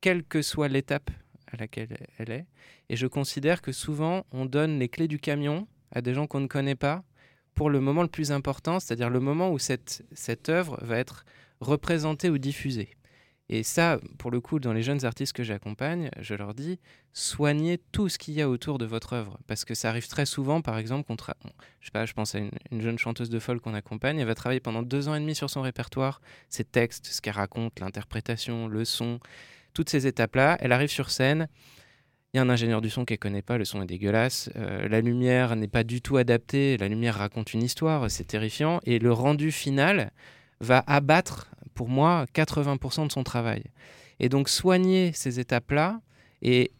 quelle 0.00 0.24
que 0.24 0.42
soit 0.42 0.68
l'étape 0.68 1.10
à 1.46 1.56
laquelle 1.56 1.96
elle 2.18 2.30
est. 2.30 2.46
Et 2.88 2.96
je 2.96 3.06
considère 3.06 3.62
que 3.62 3.72
souvent, 3.72 4.26
on 4.32 4.46
donne 4.46 4.78
les 4.78 4.88
clés 4.88 5.08
du 5.08 5.18
camion 5.18 5.68
à 5.94 6.02
des 6.02 6.14
gens 6.14 6.26
qu'on 6.26 6.40
ne 6.40 6.46
connaît 6.46 6.74
pas 6.74 7.02
pour 7.54 7.70
le 7.70 7.80
moment 7.80 8.02
le 8.02 8.08
plus 8.08 8.32
important, 8.32 8.80
c'est-à-dire 8.80 9.10
le 9.10 9.20
moment 9.20 9.50
où 9.50 9.58
cette, 9.58 10.04
cette 10.12 10.48
œuvre 10.48 10.78
va 10.82 10.98
être 10.98 11.24
représentée 11.60 12.28
ou 12.28 12.38
diffusée. 12.38 12.90
Et 13.50 13.62
ça, 13.62 14.00
pour 14.18 14.30
le 14.30 14.40
coup, 14.40 14.58
dans 14.58 14.72
les 14.72 14.82
jeunes 14.82 15.04
artistes 15.04 15.34
que 15.34 15.42
j'accompagne, 15.42 16.10
je 16.18 16.34
leur 16.34 16.54
dis, 16.54 16.80
soignez 17.12 17.78
tout 17.92 18.08
ce 18.08 18.16
qu'il 18.16 18.32
y 18.34 18.40
a 18.40 18.48
autour 18.48 18.78
de 18.78 18.86
votre 18.86 19.12
œuvre. 19.12 19.38
Parce 19.46 19.66
que 19.66 19.74
ça 19.74 19.90
arrive 19.90 20.08
très 20.08 20.24
souvent, 20.24 20.62
par 20.62 20.78
exemple, 20.78 21.12
je, 21.80 21.90
sais 21.92 22.06
je 22.06 22.12
pense 22.14 22.34
à 22.34 22.38
une, 22.38 22.80
jeune 22.80 22.98
chanteuse 22.98 23.28
de 23.28 23.38
folk 23.38 23.60
qu'on 23.60 23.74
accompagne, 23.74 24.18
elle 24.18 24.26
va 24.26 24.34
travailler 24.34 24.60
pendant 24.60 24.82
deux 24.82 25.08
ans 25.08 25.14
et 25.14 25.20
demi 25.20 25.34
sur 25.34 25.50
son 25.50 25.60
répertoire, 25.60 26.22
ses 26.48 26.64
textes, 26.64 27.06
ce 27.06 27.20
qu'elle 27.20 27.34
raconte, 27.34 27.80
l'interprétation, 27.80 28.66
le 28.66 28.86
son, 28.86 29.20
toutes 29.74 29.90
ces 29.90 30.06
étapes-là. 30.06 30.56
Elle 30.60 30.72
arrive 30.72 30.90
sur 30.90 31.10
scène, 31.10 31.48
il 32.34 32.38
y 32.38 32.40
a 32.40 32.42
un 32.42 32.50
ingénieur 32.50 32.80
du 32.80 32.90
son 32.90 33.04
qu'elle 33.04 33.20
connaît 33.20 33.42
pas, 33.42 33.58
le 33.58 33.64
son 33.64 33.80
est 33.80 33.86
dégueulasse, 33.86 34.50
euh, 34.56 34.88
la 34.88 35.00
lumière 35.00 35.54
n'est 35.54 35.68
pas 35.68 35.84
du 35.84 36.02
tout 36.02 36.16
adaptée, 36.16 36.76
la 36.76 36.88
lumière 36.88 37.14
raconte 37.14 37.54
une 37.54 37.62
histoire, 37.62 38.10
c'est 38.10 38.24
terrifiant, 38.24 38.80
et 38.82 38.98
le 38.98 39.12
rendu 39.12 39.52
final 39.52 40.10
va 40.58 40.82
abattre 40.88 41.48
pour 41.74 41.88
moi 41.88 42.26
80% 42.34 43.06
de 43.06 43.12
son 43.12 43.22
travail. 43.22 43.62
Et 44.18 44.28
donc 44.28 44.48
soigner 44.48 45.12
ces 45.14 45.38
étapes-là 45.38 46.00
et 46.42 46.72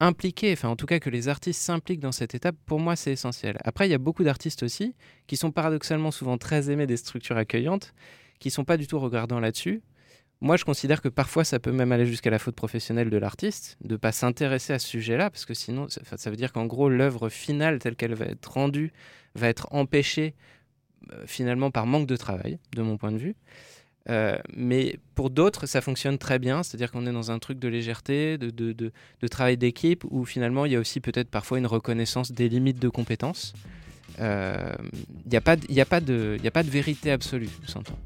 impliquer, 0.00 0.52
enfin 0.52 0.70
en 0.70 0.76
tout 0.76 0.86
cas 0.86 0.98
que 0.98 1.08
les 1.08 1.28
artistes 1.28 1.62
s'impliquent 1.62 2.00
dans 2.00 2.10
cette 2.10 2.34
étape, 2.34 2.56
pour 2.66 2.80
moi 2.80 2.96
c'est 2.96 3.12
essentiel. 3.12 3.58
Après, 3.62 3.86
il 3.86 3.92
y 3.92 3.94
a 3.94 3.98
beaucoup 3.98 4.24
d'artistes 4.24 4.64
aussi 4.64 4.96
qui 5.28 5.36
sont 5.36 5.52
paradoxalement 5.52 6.10
souvent 6.10 6.36
très 6.36 6.68
aimés 6.68 6.88
des 6.88 6.96
structures 6.96 7.36
accueillantes, 7.36 7.94
qui 8.40 8.50
sont 8.50 8.64
pas 8.64 8.76
du 8.76 8.88
tout 8.88 8.98
regardants 8.98 9.38
là-dessus. 9.38 9.82
Moi, 10.42 10.56
je 10.56 10.64
considère 10.64 11.00
que 11.00 11.08
parfois, 11.08 11.44
ça 11.44 11.58
peut 11.58 11.72
même 11.72 11.92
aller 11.92 12.04
jusqu'à 12.04 12.30
la 12.30 12.38
faute 12.38 12.54
professionnelle 12.54 13.08
de 13.08 13.16
l'artiste, 13.16 13.78
de 13.82 13.94
ne 13.94 13.96
pas 13.96 14.12
s'intéresser 14.12 14.74
à 14.74 14.78
ce 14.78 14.86
sujet-là, 14.86 15.30
parce 15.30 15.46
que 15.46 15.54
sinon, 15.54 15.86
ça, 15.88 16.30
veut 16.30 16.36
dire 16.36 16.52
qu'en 16.52 16.66
gros, 16.66 16.90
l'œuvre 16.90 17.30
finale 17.30 17.78
telle 17.78 17.96
qu'elle 17.96 18.14
va 18.14 18.26
être 18.26 18.52
rendue 18.52 18.92
va 19.34 19.48
être 19.48 19.68
empêchée 19.70 20.34
euh, 21.12 21.24
finalement 21.26 21.70
par 21.70 21.86
manque 21.86 22.06
de 22.06 22.16
travail, 22.16 22.58
de 22.74 22.82
mon 22.82 22.98
point 22.98 23.12
de 23.12 23.18
vue. 23.18 23.34
Euh, 24.08 24.36
mais 24.54 24.98
pour 25.14 25.30
d'autres, 25.30 25.66
ça 25.66 25.80
fonctionne 25.80 26.18
très 26.18 26.38
bien, 26.38 26.62
c'est-à-dire 26.62 26.92
qu'on 26.92 27.06
est 27.06 27.12
dans 27.12 27.30
un 27.30 27.38
truc 27.38 27.58
de 27.58 27.68
légèreté, 27.68 28.36
de, 28.38 28.92
travail 29.30 29.56
d'équipe, 29.56 30.04
où 30.10 30.24
finalement 30.26 30.66
il 30.66 30.72
y 30.72 30.76
a 30.76 30.80
aussi 30.80 31.00
peut-être 31.00 31.28
parfois 31.28 31.58
une 31.58 31.66
reconnaissance 31.66 32.30
des 32.30 32.48
limites 32.48 32.78
de 32.78 32.88
compétences. 32.88 33.54
Euh, 34.20 34.72
il 35.24 35.30
n'y 35.30 35.36
a 35.36 35.40
pas 35.40 35.56
de 35.56 36.70
vérité 36.70 37.10
absolue, 37.10 37.50
s'entend. 37.66 37.98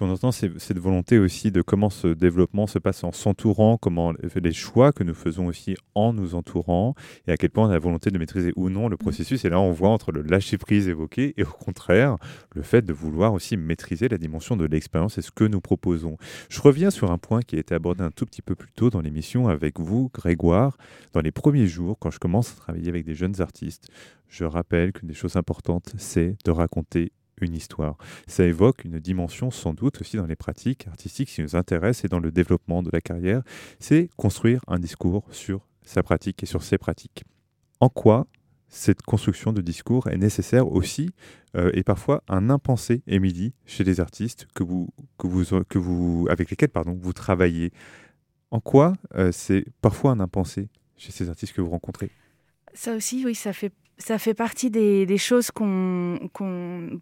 Qu'on 0.00 0.10
entend, 0.10 0.32
c'est 0.32 0.58
cette 0.58 0.78
volonté 0.78 1.18
aussi 1.18 1.52
de 1.52 1.60
comment 1.60 1.90
ce 1.90 2.08
développement 2.08 2.66
se 2.66 2.78
passe 2.78 3.04
en 3.04 3.12
s'entourant, 3.12 3.76
comment 3.76 4.14
les 4.34 4.52
choix 4.52 4.92
que 4.92 5.04
nous 5.04 5.12
faisons 5.12 5.46
aussi 5.46 5.76
en 5.94 6.14
nous 6.14 6.34
entourant, 6.34 6.94
et 7.26 7.32
à 7.32 7.36
quel 7.36 7.50
point 7.50 7.66
on 7.66 7.70
a 7.70 7.74
la 7.74 7.78
volonté 7.78 8.10
de 8.10 8.18
maîtriser 8.18 8.54
ou 8.56 8.70
non 8.70 8.88
le 8.88 8.94
mm. 8.94 8.98
processus. 8.98 9.44
Et 9.44 9.50
là, 9.50 9.60
on 9.60 9.72
voit 9.72 9.90
entre 9.90 10.10
le 10.10 10.22
lâcher-prise 10.22 10.88
évoqué 10.88 11.34
et 11.36 11.42
au 11.42 11.50
contraire, 11.50 12.16
le 12.54 12.62
fait 12.62 12.80
de 12.80 12.94
vouloir 12.94 13.34
aussi 13.34 13.58
maîtriser 13.58 14.08
la 14.08 14.16
dimension 14.16 14.56
de 14.56 14.64
l'expérience 14.64 15.18
et 15.18 15.22
ce 15.22 15.30
que 15.30 15.44
nous 15.44 15.60
proposons. 15.60 16.16
Je 16.48 16.62
reviens 16.62 16.90
sur 16.90 17.10
un 17.10 17.18
point 17.18 17.42
qui 17.42 17.56
a 17.56 17.58
été 17.58 17.74
abordé 17.74 18.02
un 18.02 18.10
tout 18.10 18.24
petit 18.24 18.42
peu 18.42 18.54
plus 18.54 18.72
tôt 18.72 18.88
dans 18.88 19.02
l'émission 19.02 19.48
avec 19.48 19.78
vous, 19.78 20.10
Grégoire. 20.14 20.78
Dans 21.12 21.20
les 21.20 21.30
premiers 21.30 21.66
jours, 21.66 21.98
quand 21.98 22.10
je 22.10 22.18
commence 22.18 22.52
à 22.52 22.56
travailler 22.56 22.88
avec 22.88 23.04
des 23.04 23.14
jeunes 23.14 23.42
artistes, 23.42 23.88
je 24.30 24.44
rappelle 24.44 24.92
qu'une 24.92 25.08
des 25.08 25.14
choses 25.14 25.36
importantes, 25.36 25.92
c'est 25.98 26.36
de 26.44 26.50
raconter 26.50 27.12
une 27.42 27.54
histoire. 27.54 27.96
Ça 28.26 28.44
évoque 28.44 28.84
une 28.84 28.98
dimension 28.98 29.50
sans 29.50 29.74
doute 29.74 30.00
aussi 30.00 30.16
dans 30.16 30.26
les 30.26 30.36
pratiques 30.36 30.86
artistiques 30.88 31.28
qui 31.28 31.42
nous 31.42 31.56
intéressent 31.56 32.04
et 32.04 32.08
dans 32.08 32.20
le 32.20 32.30
développement 32.30 32.82
de 32.82 32.90
la 32.92 33.00
carrière, 33.00 33.42
c'est 33.78 34.08
construire 34.16 34.60
un 34.68 34.78
discours 34.78 35.24
sur 35.30 35.66
sa 35.84 36.02
pratique 36.02 36.42
et 36.42 36.46
sur 36.46 36.62
ses 36.62 36.78
pratiques. 36.78 37.24
En 37.80 37.88
quoi 37.88 38.26
cette 38.68 39.02
construction 39.02 39.52
de 39.52 39.60
discours 39.60 40.06
est 40.08 40.16
nécessaire 40.16 40.70
aussi 40.70 41.10
euh, 41.56 41.70
et 41.74 41.82
parfois 41.82 42.22
un 42.28 42.50
impensé, 42.50 43.02
Émilie, 43.08 43.52
chez 43.66 43.82
les 43.82 43.98
artistes 43.98 44.46
que 44.54 44.62
vous, 44.62 44.88
que 45.18 45.26
vous, 45.26 45.64
que 45.64 45.78
vous, 45.78 46.28
avec 46.30 46.50
lesquels 46.50 46.68
pardon, 46.68 46.96
vous 47.00 47.12
travaillez? 47.12 47.72
En 48.52 48.60
quoi 48.60 48.92
euh, 49.16 49.32
c'est 49.32 49.64
parfois 49.80 50.12
un 50.12 50.20
impensé 50.20 50.68
chez 50.96 51.10
ces 51.10 51.28
artistes 51.28 51.52
que 51.52 51.60
vous 51.60 51.70
rencontrez? 51.70 52.10
Ça 52.72 52.94
aussi, 52.94 53.24
oui, 53.24 53.34
ça 53.34 53.52
fait 53.52 53.72
ça 54.00 54.18
fait 54.18 54.34
partie 54.34 54.70
des, 54.70 55.18
choses 55.18 55.50
qu'on 55.50 56.18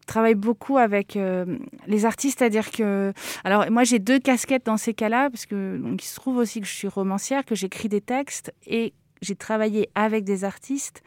travaille 0.07 0.35
beaucoup 0.35 0.79
avec 0.79 1.17
euh, 1.17 1.59
les 1.87 2.05
artistes, 2.05 2.41
c'est-à-dire 2.41 2.71
que, 2.71 3.13
alors 3.45 3.71
moi 3.71 3.85
j'ai 3.85 3.99
deux 3.99 4.19
casquettes 4.19 4.67
dans 4.67 4.77
ces 4.77 4.95
cas-là, 4.95 5.31
parce 5.31 5.47
que 5.47 5.81
il 5.99 6.03
se 6.03 6.17
trouve 6.17 6.37
aussi 6.37 6.61
que 6.61 6.67
je 6.67 6.75
suis 6.75 6.89
romancière, 6.89 7.45
que 7.45 7.55
j'écris 7.55 7.89
des 7.89 8.01
textes 8.01 8.53
et 8.67 8.93
j'ai 9.23 9.37
travaillé 9.37 9.89
avec 9.95 10.25
des 10.25 10.45
artistes 10.45 11.03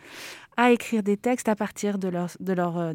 à 0.58 0.71
écrire 0.71 1.04
des 1.04 1.17
textes 1.17 1.49
à 1.49 1.56
partir 1.56 1.97
de 1.97 2.08
leur, 2.08 2.77
euh, 2.77 2.93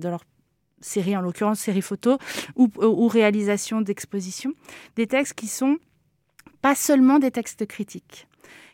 série, 0.81 1.17
en 1.17 1.21
l'occurrence 1.21 1.61
série 1.61 1.83
photo, 1.83 2.19
ou, 2.55 2.71
ou 2.81 3.09
réalisation 3.09 3.81
d'exposition, 3.81 4.53
des 4.95 5.07
textes 5.07 5.35
qui 5.35 5.49
sont 5.49 5.79
pas 6.63 6.75
seulement 6.75 7.19
des 7.19 7.31
textes 7.31 7.67
critiques, 7.67 8.27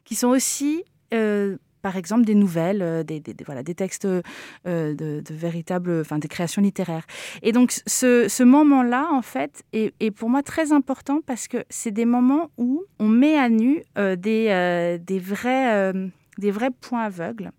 qui 0.05 0.15
sont 0.15 0.29
aussi 0.29 0.85
euh, 1.13 1.59
par 1.83 1.97
exemple 1.97 2.25
des 2.25 2.35
nouvelles, 2.35 2.83
euh, 2.83 3.03
des, 3.03 3.23
voilà, 3.45 3.63
des 3.63 3.75
textes 3.75 4.07
euh, 4.07 4.23
de, 4.65 5.23
véritables, 5.31 6.01
enfin 6.01 6.19
des 6.19 6.29
créations 6.29 6.63
littéraires. 6.63 7.05
Et 7.43 7.53
donc 7.53 7.73
ce, 7.87 8.43
moment-là, 8.43 9.09
en 9.13 9.23
fait, 9.23 9.65
est, 9.73 10.11
pour 10.13 10.31
moi 10.31 10.43
très 10.43 10.73
important 10.73 11.21
parce 11.27 11.49
que 11.49 11.65
c'est 11.69 11.91
des 11.91 12.05
moments 12.05 12.51
où 12.57 12.85
on 12.99 13.09
met 13.09 13.37
à 13.37 13.49
nu 13.49 13.83
euh, 13.99 14.17
des, 14.17 14.99
des 15.05 15.19
vrais 15.19 15.93
des 16.39 16.51
vrais 16.51 16.71
points 16.71 17.05
aveugles. 17.05 17.51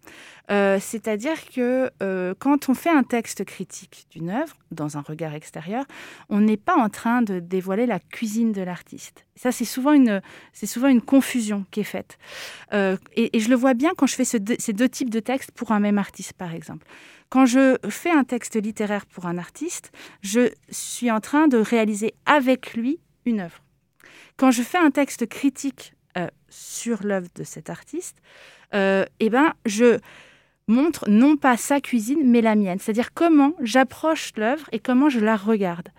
Euh, 0.51 0.77
c'est-à-dire 0.79 1.38
que 1.53 1.91
euh, 2.01 2.33
quand 2.38 2.69
on 2.69 2.73
fait 2.73 2.89
un 2.89 3.03
texte 3.03 3.45
critique 3.45 4.07
d'une 4.12 4.29
œuvre, 4.29 4.55
dans 4.71 4.97
un 4.97 5.01
regard 5.01 5.33
extérieur, 5.33 5.86
on 6.29 6.41
n'est 6.41 6.57
pas 6.57 6.75
en 6.75 6.89
train 6.89 7.21
de 7.21 7.39
dévoiler 7.39 7.86
la 7.86 7.99
cuisine 7.99 8.51
de 8.51 8.62
l'artiste. 8.62 9.25
Ça, 9.36 9.51
c'est 9.51 9.65
souvent, 9.65 9.93
une, 9.93 10.21
souvent 10.53 10.88
une 10.88 11.01
confusion 11.01 11.65
qui 11.71 11.81
est 11.81 11.86
faite. 11.86 12.17
Euh, 12.73 12.97
et, 13.15 13.39
je 13.39 13.49
le 13.49 13.55
vois 13.55 13.73
bien 13.73 13.91
quand 13.95 14.07
je 14.07 14.15
fais 14.15 14.25
ces 14.25 14.39
deux 14.39 14.89
types 14.89 15.09
de 15.09 15.19
textes 15.19 15.51
pour 15.51 15.71
un 15.71 15.79
même 15.79 15.97
artiste, 15.97 16.33
par 16.33 16.53
exemple. 16.53 16.86
Quand 17.29 17.45
je 17.45 17.77
fais 17.89 18.12
un 18.12 18.23
texte 18.23 18.62
littéraire 18.62 19.05
pour 19.05 19.25
un 19.25 19.38
artiste, 19.38 19.91
je 20.21 20.51
suis 20.69 21.09
en 21.09 21.19
train 21.19 21.47
de 21.47 21.57
réaliser 21.57 22.13
avec 22.25 22.73
lui 22.73 22.99
une 23.25 23.39
œuvre. 23.39 23.63
Quand 24.38 24.51
je 24.51 24.62
fais 24.62 24.77
un 24.77 24.91
texte 24.91 25.27
critique 25.27 25.93
sur 26.53 27.03
l'œuvre 27.03 27.27
de 27.36 27.43
cet 27.43 27.69
artiste, 27.69 28.17
euh, 28.75 29.05
eh 29.19 29.29
ben, 29.29 29.53
je 29.65 29.99
montre 30.67 31.09
non 31.09 31.36
pas 31.36 31.57
sa 31.57 31.81
cuisine, 31.81 32.21
mais 32.23 32.41
la 32.41 32.55
mienne. 32.55 32.79
C'est-à-dire 32.79 33.13
comment 33.13 33.53
j'approche 33.62 34.31
l'œuvre 34.38 34.67
et 34.71 34.79
comment 34.79 35.09
je 35.09 35.19
la 35.19 35.36
regarde. 35.36 35.89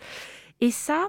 Et 0.60 0.70
ça, 0.70 1.08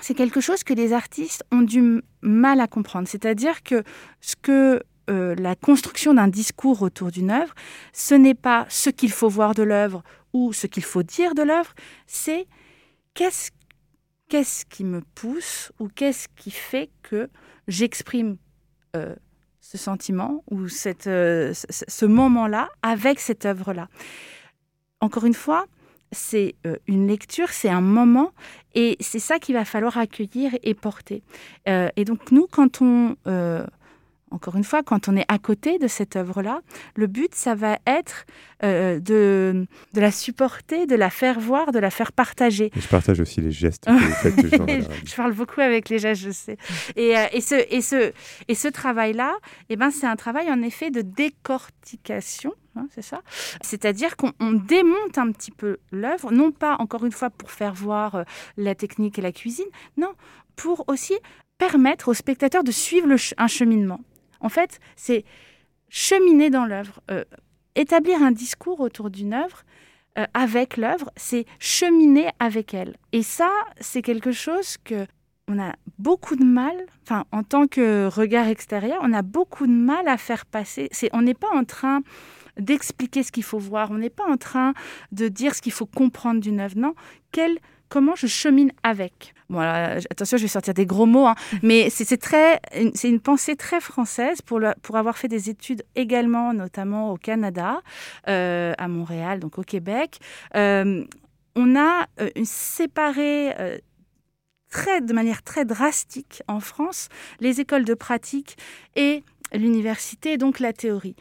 c'est 0.00 0.14
quelque 0.14 0.40
chose 0.40 0.64
que 0.64 0.74
les 0.74 0.92
artistes 0.92 1.44
ont 1.52 1.62
du 1.62 2.02
mal 2.22 2.60
à 2.60 2.66
comprendre. 2.66 3.08
C'est-à-dire 3.08 3.62
que 3.62 3.84
ce 4.20 4.34
que 4.36 4.82
euh, 5.10 5.34
la 5.36 5.54
construction 5.54 6.14
d'un 6.14 6.28
discours 6.28 6.82
autour 6.82 7.10
d'une 7.10 7.30
œuvre, 7.30 7.54
ce 7.92 8.14
n'est 8.14 8.34
pas 8.34 8.66
ce 8.70 8.90
qu'il 8.90 9.12
faut 9.12 9.28
voir 9.28 9.54
de 9.54 9.62
l'œuvre 9.62 10.02
ou 10.32 10.52
ce 10.52 10.66
qu'il 10.66 10.82
faut 10.82 11.02
dire 11.02 11.34
de 11.34 11.42
l'œuvre, 11.42 11.74
c'est 12.06 12.46
qu'est-ce 13.12 13.50
qu'est-ce 14.28 14.64
qui 14.64 14.82
me 14.82 15.02
pousse 15.14 15.70
ou 15.78 15.88
qu'est-ce 15.88 16.28
qui 16.36 16.50
fait 16.50 16.90
que 17.02 17.28
j'exprime 17.68 18.36
euh, 18.96 19.14
ce 19.64 19.78
sentiment 19.78 20.44
ou 20.50 20.68
cette, 20.68 21.06
euh, 21.06 21.54
ce 21.54 22.04
moment-là 22.04 22.68
avec 22.82 23.18
cette 23.18 23.46
œuvre-là. 23.46 23.88
Encore 25.00 25.24
une 25.24 25.34
fois, 25.34 25.64
c'est 26.12 26.54
euh, 26.66 26.76
une 26.86 27.08
lecture, 27.08 27.48
c'est 27.48 27.70
un 27.70 27.80
moment, 27.80 28.32
et 28.74 28.98
c'est 29.00 29.18
ça 29.18 29.38
qu'il 29.38 29.54
va 29.54 29.64
falloir 29.64 29.96
accueillir 29.96 30.52
et 30.62 30.74
porter. 30.74 31.22
et 31.66 32.04
donc 32.04 32.30
nous, 32.30 32.46
quand 32.46 32.82
on 32.82 33.16
encore 34.34 34.56
une 34.56 34.64
fois, 34.64 34.82
quand 34.82 35.08
on 35.08 35.16
est 35.16 35.24
à 35.28 35.38
côté 35.38 35.78
de 35.78 35.86
cette 35.86 36.16
œuvre-là, 36.16 36.60
le 36.96 37.06
but, 37.06 37.34
ça 37.34 37.54
va 37.54 37.78
être 37.86 38.26
euh, 38.64 38.98
de, 38.98 39.66
de 39.92 40.00
la 40.00 40.10
supporter, 40.10 40.86
de 40.86 40.96
la 40.96 41.08
faire 41.08 41.38
voir, 41.38 41.70
de 41.70 41.78
la 41.78 41.90
faire 41.90 42.12
partager. 42.12 42.70
je 42.74 42.88
partage 42.88 43.20
aussi 43.20 43.40
les 43.40 43.52
gestes 43.52 43.84
que 43.84 43.92
vous 43.92 43.98
faites 43.98 44.36
toujours. 44.50 44.66
je 45.04 45.14
parle 45.14 45.34
beaucoup 45.34 45.60
avec 45.60 45.88
les 45.88 46.00
gestes, 46.00 46.22
je 46.22 46.30
sais. 46.30 46.56
Et, 46.96 47.16
euh, 47.16 47.26
et 47.32 47.40
ce, 47.40 47.54
et 47.72 47.80
ce, 47.80 48.12
et 48.48 48.54
ce 48.56 48.68
travail-là, 48.68 49.32
eh 49.68 49.76
ben, 49.76 49.90
c'est 49.90 50.06
un 50.06 50.16
travail 50.16 50.50
en 50.50 50.62
effet 50.62 50.90
de 50.90 51.00
décortication. 51.02 52.52
Hein, 52.76 52.88
c'est 52.92 53.02
ça 53.02 53.22
C'est-à-dire 53.62 54.16
qu'on 54.16 54.32
démonte 54.52 55.16
un 55.16 55.30
petit 55.30 55.52
peu 55.52 55.78
l'œuvre, 55.92 56.32
non 56.32 56.50
pas 56.50 56.74
encore 56.80 57.04
une 57.04 57.12
fois 57.12 57.30
pour 57.30 57.52
faire 57.52 57.72
voir 57.72 58.16
euh, 58.16 58.24
la 58.56 58.74
technique 58.74 59.16
et 59.16 59.22
la 59.22 59.30
cuisine, 59.30 59.66
non, 59.96 60.12
pour 60.56 60.84
aussi 60.88 61.14
permettre 61.58 62.08
aux 62.08 62.14
spectateurs 62.14 62.64
de 62.64 62.72
suivre 62.72 63.08
un 63.38 63.46
cheminement. 63.46 64.00
En 64.44 64.50
fait, 64.50 64.78
c'est 64.94 65.24
cheminer 65.88 66.50
dans 66.50 66.66
l'œuvre, 66.66 67.00
euh, 67.10 67.24
établir 67.74 68.22
un 68.22 68.30
discours 68.30 68.80
autour 68.80 69.10
d'une 69.10 69.32
œuvre 69.32 69.64
euh, 70.18 70.26
avec 70.34 70.76
l'œuvre, 70.76 71.10
c'est 71.16 71.46
cheminer 71.58 72.28
avec 72.38 72.74
elle. 72.74 72.96
Et 73.12 73.22
ça, 73.22 73.50
c'est 73.80 74.02
quelque 74.02 74.32
chose 74.32 74.76
que 74.84 75.06
on 75.48 75.58
a 75.58 75.74
beaucoup 75.98 76.36
de 76.36 76.44
mal, 76.44 76.74
enfin 77.02 77.24
en 77.32 77.42
tant 77.42 77.66
que 77.66 78.06
regard 78.06 78.48
extérieur, 78.48 78.98
on 79.02 79.12
a 79.12 79.22
beaucoup 79.22 79.66
de 79.66 79.72
mal 79.72 80.08
à 80.08 80.16
faire 80.16 80.46
passer. 80.46 80.88
C'est, 80.92 81.10
on 81.12 81.22
n'est 81.22 81.34
pas 81.34 81.50
en 81.52 81.64
train 81.64 82.00
d'expliquer 82.58 83.22
ce 83.22 83.32
qu'il 83.32 83.42
faut 83.42 83.58
voir, 83.58 83.90
on 83.90 83.98
n'est 83.98 84.10
pas 84.10 84.26
en 84.26 84.36
train 84.36 84.74
de 85.12 85.28
dire 85.28 85.54
ce 85.54 85.60
qu'il 85.62 85.72
faut 85.72 85.86
comprendre 85.86 86.40
d'une 86.40 86.60
œuvre. 86.60 86.76
Non, 86.76 86.94
quel 87.32 87.58
comment 87.94 88.16
je 88.16 88.26
chemine 88.26 88.72
avec. 88.82 89.34
Bon, 89.48 89.60
attention, 89.60 90.36
je 90.36 90.42
vais 90.42 90.48
sortir 90.48 90.74
des 90.74 90.84
gros 90.84 91.06
mots, 91.06 91.28
hein, 91.28 91.36
mais 91.62 91.90
c'est 91.90 92.16
très, 92.16 92.60
c'est 92.92 93.08
une 93.08 93.20
pensée 93.20 93.54
très 93.54 93.80
française 93.80 94.42
pour, 94.42 94.58
le, 94.58 94.72
pour 94.82 94.96
avoir 94.96 95.16
fait 95.16 95.28
des 95.28 95.48
études 95.48 95.84
également, 95.94 96.52
notamment 96.52 97.12
au 97.12 97.16
Canada, 97.16 97.82
euh, 98.26 98.72
à 98.78 98.88
Montréal, 98.88 99.38
donc 99.38 99.60
au 99.60 99.62
Québec. 99.62 100.18
Euh, 100.56 101.04
on 101.54 101.76
a 101.76 102.08
euh, 102.20 102.30
séparé 102.42 103.54
très, 104.72 105.00
de 105.00 105.12
manière 105.12 105.44
très 105.44 105.64
drastique 105.64 106.42
en 106.48 106.58
France 106.58 107.08
les 107.38 107.60
écoles 107.60 107.84
de 107.84 107.94
pratique 107.94 108.56
et 108.96 109.22
l'université, 109.52 110.36
donc 110.36 110.58
la 110.58 110.72
théorie 110.72 111.14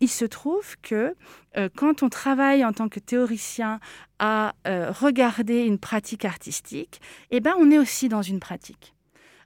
il 0.00 0.08
se 0.08 0.24
trouve 0.24 0.76
que 0.82 1.14
euh, 1.56 1.68
quand 1.76 2.02
on 2.02 2.08
travaille 2.08 2.64
en 2.64 2.72
tant 2.72 2.88
que 2.88 3.00
théoricien 3.00 3.80
à 4.18 4.54
euh, 4.66 4.90
regarder 4.90 5.64
une 5.64 5.78
pratique 5.78 6.24
artistique, 6.24 7.00
eh 7.30 7.40
ben, 7.40 7.54
on 7.58 7.70
est 7.70 7.78
aussi 7.78 8.08
dans 8.08 8.22
une 8.22 8.40
pratique. 8.40 8.94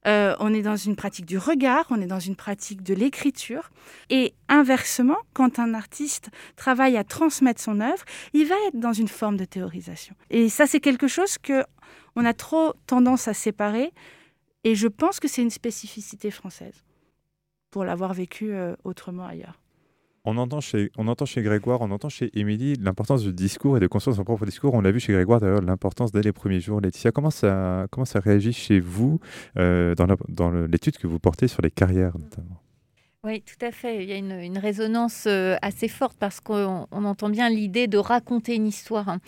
Euh, 0.06 0.36
on 0.38 0.52
est 0.52 0.62
dans 0.62 0.76
une 0.76 0.96
pratique 0.96 1.24
du 1.24 1.38
regard, 1.38 1.86
on 1.88 2.00
est 2.00 2.06
dans 2.06 2.20
une 2.20 2.36
pratique 2.36 2.82
de 2.82 2.92
l'écriture. 2.92 3.70
Et 4.10 4.34
inversement, 4.48 5.16
quand 5.32 5.58
un 5.58 5.72
artiste 5.72 6.28
travaille 6.56 6.96
à 6.98 7.04
transmettre 7.04 7.60
son 7.60 7.80
œuvre, 7.80 8.04
il 8.34 8.46
va 8.46 8.54
être 8.68 8.78
dans 8.78 8.92
une 8.92 9.08
forme 9.08 9.38
de 9.38 9.46
théorisation. 9.46 10.14
Et 10.30 10.50
ça, 10.50 10.66
c'est 10.66 10.80
quelque 10.80 11.08
chose 11.08 11.38
que 11.38 11.64
on 12.16 12.24
a 12.24 12.34
trop 12.34 12.74
tendance 12.86 13.28
à 13.28 13.34
séparer. 13.34 13.92
Et 14.62 14.74
je 14.74 14.88
pense 14.88 15.20
que 15.20 15.28
c'est 15.28 15.42
une 15.42 15.50
spécificité 15.50 16.30
française, 16.30 16.84
pour 17.70 17.84
l'avoir 17.84 18.14
vécu 18.14 18.54
autrement 18.84 19.26
ailleurs. 19.26 19.63
On 20.26 20.38
entend, 20.38 20.62
chez, 20.62 20.90
on 20.96 21.06
entend 21.08 21.26
chez 21.26 21.42
Grégoire, 21.42 21.82
on 21.82 21.90
entend 21.90 22.08
chez 22.08 22.30
Émilie 22.32 22.76
l'importance 22.80 23.22
du 23.22 23.32
discours 23.34 23.76
et 23.76 23.80
de 23.80 23.86
construire 23.86 24.16
son 24.16 24.24
propre 24.24 24.46
discours. 24.46 24.72
On 24.72 24.80
l'a 24.80 24.90
vu 24.90 24.98
chez 24.98 25.12
Grégoire 25.12 25.38
d'ailleurs, 25.38 25.60
l'importance 25.60 26.12
dès 26.12 26.22
les 26.22 26.32
premiers 26.32 26.60
jours. 26.60 26.80
Laetitia, 26.80 27.12
comment 27.12 27.30
ça, 27.30 27.86
comment 27.90 28.06
ça 28.06 28.20
réagit 28.20 28.54
chez 28.54 28.80
vous 28.80 29.20
euh, 29.58 29.94
dans 29.94 30.50
l'étude 30.50 30.96
que 30.96 31.06
vous 31.06 31.18
portez 31.18 31.46
sur 31.46 31.60
les 31.60 31.70
carrières 31.70 32.16
notamment? 32.18 32.58
Oui, 33.22 33.42
tout 33.42 33.62
à 33.66 33.70
fait. 33.70 34.02
Il 34.02 34.08
y 34.08 34.12
a 34.12 34.16
une, 34.16 34.58
résonance 34.58 35.24
euh, 35.26 35.56
assez 35.60 35.88
forte 35.88 36.16
parce 36.18 36.40
qu'on 36.40 36.86
entend 36.90 37.28
bien 37.28 37.50
l'idée 37.50 37.86
de 37.86 37.98
raconter 37.98 38.54
une 38.54 38.66
histoire 38.66 39.10
hein, 39.10 39.18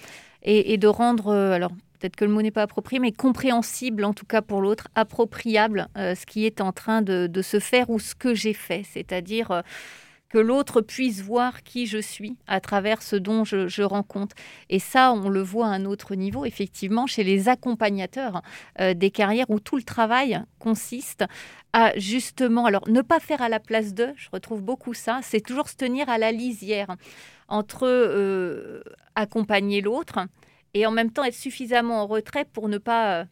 et, 0.42 0.78
de 0.78 0.88
rendre, 0.88 1.28
euh, 1.28 1.52
alors 1.52 1.72
peut-être 1.98 2.16
que 2.16 2.24
le 2.24 2.30
mot 2.30 2.40
n'est 2.40 2.50
pas 2.50 2.62
approprié, 2.62 3.00
mais 3.00 3.12
compréhensible 3.12 4.04
en 4.04 4.14
tout 4.14 4.26
cas 4.26 4.40
pour 4.40 4.62
l'autre, 4.62 4.88
appropriable, 4.94 5.88
ce 5.94 6.24
qui 6.24 6.46
est 6.46 6.62
en 6.62 6.72
train 6.72 7.02
de, 7.02 7.26
de, 7.26 7.42
se 7.42 7.58
faire 7.58 7.90
ou 7.90 7.98
ce 7.98 8.14
que 8.14 8.34
j'ai 8.34 8.54
fait. 8.54 8.82
C'est-à-dire 8.84 9.62
que 10.36 10.40
l'autre 10.42 10.82
puisse 10.82 11.22
voir 11.22 11.62
qui 11.62 11.86
je 11.86 11.96
suis 11.96 12.36
à 12.46 12.60
travers 12.60 13.00
ce 13.00 13.16
dont 13.16 13.42
je, 13.46 13.82
rencontre. 13.82 14.36
Et 14.68 14.78
ça, 14.78 15.14
on 15.14 15.30
le 15.30 15.40
voit 15.40 15.68
à 15.68 15.70
un 15.70 15.86
autre 15.86 16.14
niveau, 16.14 16.44
effectivement, 16.44 17.06
chez 17.06 17.24
les 17.24 17.48
accompagnateurs 17.48 18.42
euh, 18.78 18.92
des 18.92 19.10
carrières 19.10 19.48
où 19.48 19.60
tout 19.60 19.76
le 19.76 19.82
travail 19.82 20.42
consiste 20.58 21.24
à 21.72 21.98
justement, 21.98 22.66
alors 22.66 22.86
ne 22.86 23.00
pas 23.00 23.18
faire 23.18 23.40
à 23.40 23.48
la 23.48 23.60
place 23.60 23.94
d'eux, 23.94 24.12
je 24.16 24.28
retrouve 24.30 24.60
beaucoup 24.60 24.92
ça, 24.92 25.20
c'est 25.22 25.40
toujours 25.40 25.70
se 25.70 25.76
tenir 25.76 26.06
à 26.10 26.18
la 26.18 26.32
lisière 26.32 26.96
entre 27.48 27.86
euh, 27.86 28.82
accompagner 29.14 29.80
l'autre 29.80 30.18
et 30.74 30.84
en 30.84 30.90
même 30.90 31.12
temps 31.12 31.24
être 31.24 31.32
suffisamment 31.32 32.02
en 32.02 32.06
retrait 32.06 32.44
pour 32.44 32.68
ne 32.68 32.76
pas... 32.76 33.20
Euh, 33.20 33.24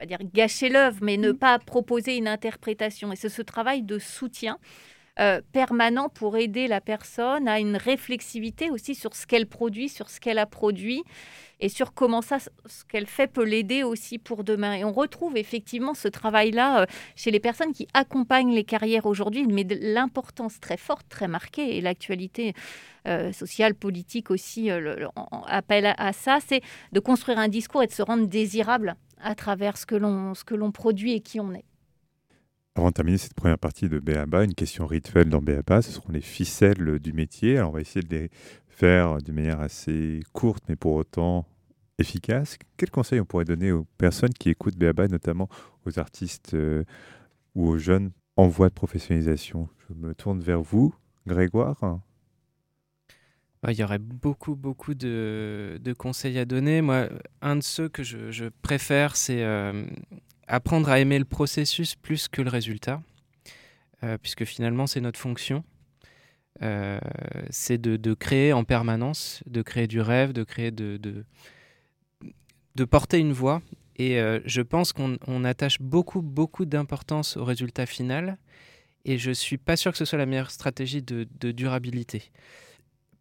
pas 0.00 0.06
dire 0.06 0.18
gâcher 0.34 0.70
l'œuvre, 0.70 0.98
mais 1.02 1.16
ne 1.18 1.30
mmh. 1.30 1.38
pas 1.38 1.60
proposer 1.60 2.16
une 2.16 2.26
interprétation. 2.26 3.12
Et 3.12 3.16
c'est 3.16 3.28
ce 3.28 3.42
travail 3.42 3.82
de 3.82 4.00
soutien 4.00 4.58
euh, 5.20 5.42
permanent 5.52 6.08
pour 6.08 6.38
aider 6.38 6.68
la 6.68 6.80
personne 6.80 7.46
à 7.46 7.60
une 7.60 7.76
réflexivité 7.76 8.70
aussi 8.70 8.94
sur 8.94 9.14
ce 9.14 9.26
qu'elle 9.26 9.46
produit, 9.46 9.90
sur 9.90 10.08
ce 10.08 10.18
qu'elle 10.20 10.38
a 10.38 10.46
produit 10.46 11.02
et 11.60 11.68
sur 11.68 11.92
comment 11.92 12.22
ça, 12.22 12.38
ce 12.38 12.84
qu'elle 12.88 13.06
fait 13.06 13.26
peut 13.26 13.44
l'aider 13.44 13.82
aussi 13.82 14.18
pour 14.18 14.42
demain. 14.42 14.72
Et 14.72 14.84
on 14.84 14.92
retrouve 14.92 15.36
effectivement 15.36 15.92
ce 15.92 16.08
travail-là 16.08 16.80
euh, 16.80 16.86
chez 17.14 17.30
les 17.30 17.40
personnes 17.40 17.74
qui 17.74 17.86
accompagnent 17.92 18.54
les 18.54 18.64
carrières 18.64 19.04
aujourd'hui, 19.04 19.46
mais 19.46 19.64
l'importance 19.64 20.60
très 20.60 20.78
forte, 20.78 21.06
très 21.10 21.28
marquée, 21.28 21.76
et 21.76 21.82
l'actualité 21.82 22.54
euh, 23.06 23.32
sociale, 23.32 23.74
politique 23.74 24.30
aussi 24.30 24.70
appelle 25.46 25.94
à, 25.98 26.12
ça, 26.14 26.38
c'est 26.46 26.62
de 26.92 27.00
construire 27.00 27.38
un 27.38 27.48
discours 27.48 27.82
et 27.82 27.86
de 27.86 27.92
se 27.92 28.02
rendre 28.02 28.26
désirable 28.26 28.96
à 29.20 29.34
travers 29.34 29.76
ce 29.76 29.84
que 29.84 30.54
l'on 30.54 30.72
produit 30.72 31.12
et 31.12 31.20
qui 31.20 31.38
on 31.38 31.52
est. 31.52 31.66
Avant 32.74 32.88
de 32.88 32.94
terminer 32.94 33.18
cette 33.18 33.34
première 33.34 33.58
partie 33.58 33.88
de 33.88 33.98
BABA, 33.98 34.44
une 34.44 34.54
question 34.54 34.86
rituelle 34.86 35.28
dans 35.28 35.42
BABA, 35.42 35.82
ce 35.82 35.92
seront 35.92 36.10
les 36.10 36.22
ficelles 36.22 36.98
du 37.00 37.12
métier. 37.12 37.58
Alors 37.58 37.70
on 37.70 37.74
va 37.74 37.82
essayer 37.82 38.02
de 38.02 38.16
les 38.16 38.30
faire 38.68 39.18
de 39.18 39.30
manière 39.30 39.60
assez 39.60 40.20
courte, 40.32 40.64
mais 40.68 40.76
pour 40.76 40.94
autant 40.94 41.46
efficace. 41.98 42.56
Quels 42.78 42.90
conseils 42.90 43.20
on 43.20 43.26
pourrait 43.26 43.44
donner 43.44 43.72
aux 43.72 43.84
personnes 43.98 44.32
qui 44.32 44.48
écoutent 44.48 44.78
BABA, 44.78 45.08
notamment 45.08 45.50
aux 45.84 45.98
artistes 45.98 46.54
euh, 46.54 46.84
ou 47.54 47.68
aux 47.68 47.76
jeunes 47.78 48.10
en 48.36 48.48
voie 48.48 48.70
de 48.70 48.74
professionnalisation? 48.74 49.68
Je 49.88 49.94
me 49.94 50.14
tourne 50.14 50.40
vers 50.40 50.62
vous, 50.62 50.94
Grégoire. 51.26 52.00
Il 53.68 53.74
y 53.74 53.84
aurait 53.84 53.98
beaucoup, 54.00 54.56
beaucoup 54.56 54.94
de, 54.94 55.78
conseils 55.96 56.38
à 56.38 56.44
donner. 56.44 56.80
Moi, 56.80 57.08
un 57.42 57.56
de 57.56 57.62
ceux 57.62 57.88
que 57.88 58.02
je, 58.02 58.48
préfère, 58.62 59.14
c'est 59.14 59.44
euh, 59.44 59.84
apprendre 60.52 60.90
à 60.90 61.00
aimer 61.00 61.18
le 61.18 61.24
processus 61.24 61.96
plus 61.96 62.28
que 62.28 62.42
le 62.42 62.50
résultat, 62.50 63.02
euh, 64.04 64.18
puisque 64.18 64.44
finalement 64.44 64.86
c'est 64.86 65.00
notre 65.00 65.18
fonction. 65.18 65.64
c'est 67.50 67.78
de, 67.78 68.14
créer 68.14 68.52
en 68.52 68.62
permanence, 68.62 69.42
de 69.46 69.62
créer 69.62 69.88
du 69.88 70.00
rêve, 70.00 70.32
de 70.32 70.44
créer 70.44 70.70
de, 70.70 70.96
de, 72.76 72.84
porter 72.84 73.18
une 73.18 73.32
voix. 73.32 73.62
Et 73.96 74.20
je 74.44 74.62
pense 74.62 74.92
qu'on 74.92 75.44
attache 75.44 75.80
beaucoup, 75.80 76.22
beaucoup 76.22 76.64
d'importance 76.64 77.36
au 77.36 77.44
résultat 77.44 77.86
final. 77.86 78.38
Et 79.04 79.18
je 79.18 79.30
ne 79.30 79.34
suis 79.34 79.58
pas 79.58 79.76
sûr 79.76 79.90
que 79.90 79.98
ce 79.98 80.04
soit 80.04 80.18
la 80.18 80.26
meilleure 80.26 80.52
stratégie 80.52 81.02
de, 81.02 81.50
durabilité. 81.50 82.30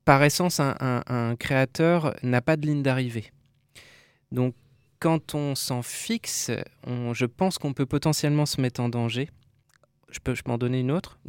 Par 0.06 0.22
essence, 0.24 0.60
un 0.60 1.36
créateur 1.40 2.14
n'a 2.22 2.42
pas 2.42 2.58
de 2.58 2.68
ligne 2.68 2.84
d'arrivée. 2.84 3.32
Donc, 4.32 4.54
quand 5.02 5.34
on 5.34 5.56
s'en 5.56 5.82
fixe, 5.82 6.52
je 6.86 7.26
pense 7.26 7.58
qu'on 7.58 7.74
peut 7.74 7.88
potentiellement 7.88 8.46
se 8.46 8.62
mettre 8.62 8.80
en 8.80 8.88
danger. 8.88 9.30
Je 10.12 10.20
peux, 10.20 10.36
je 10.36 10.44
peux 10.44 10.52
en 10.52 10.60
donner 10.60 10.82
une 10.82 10.92
autre. 10.92 11.20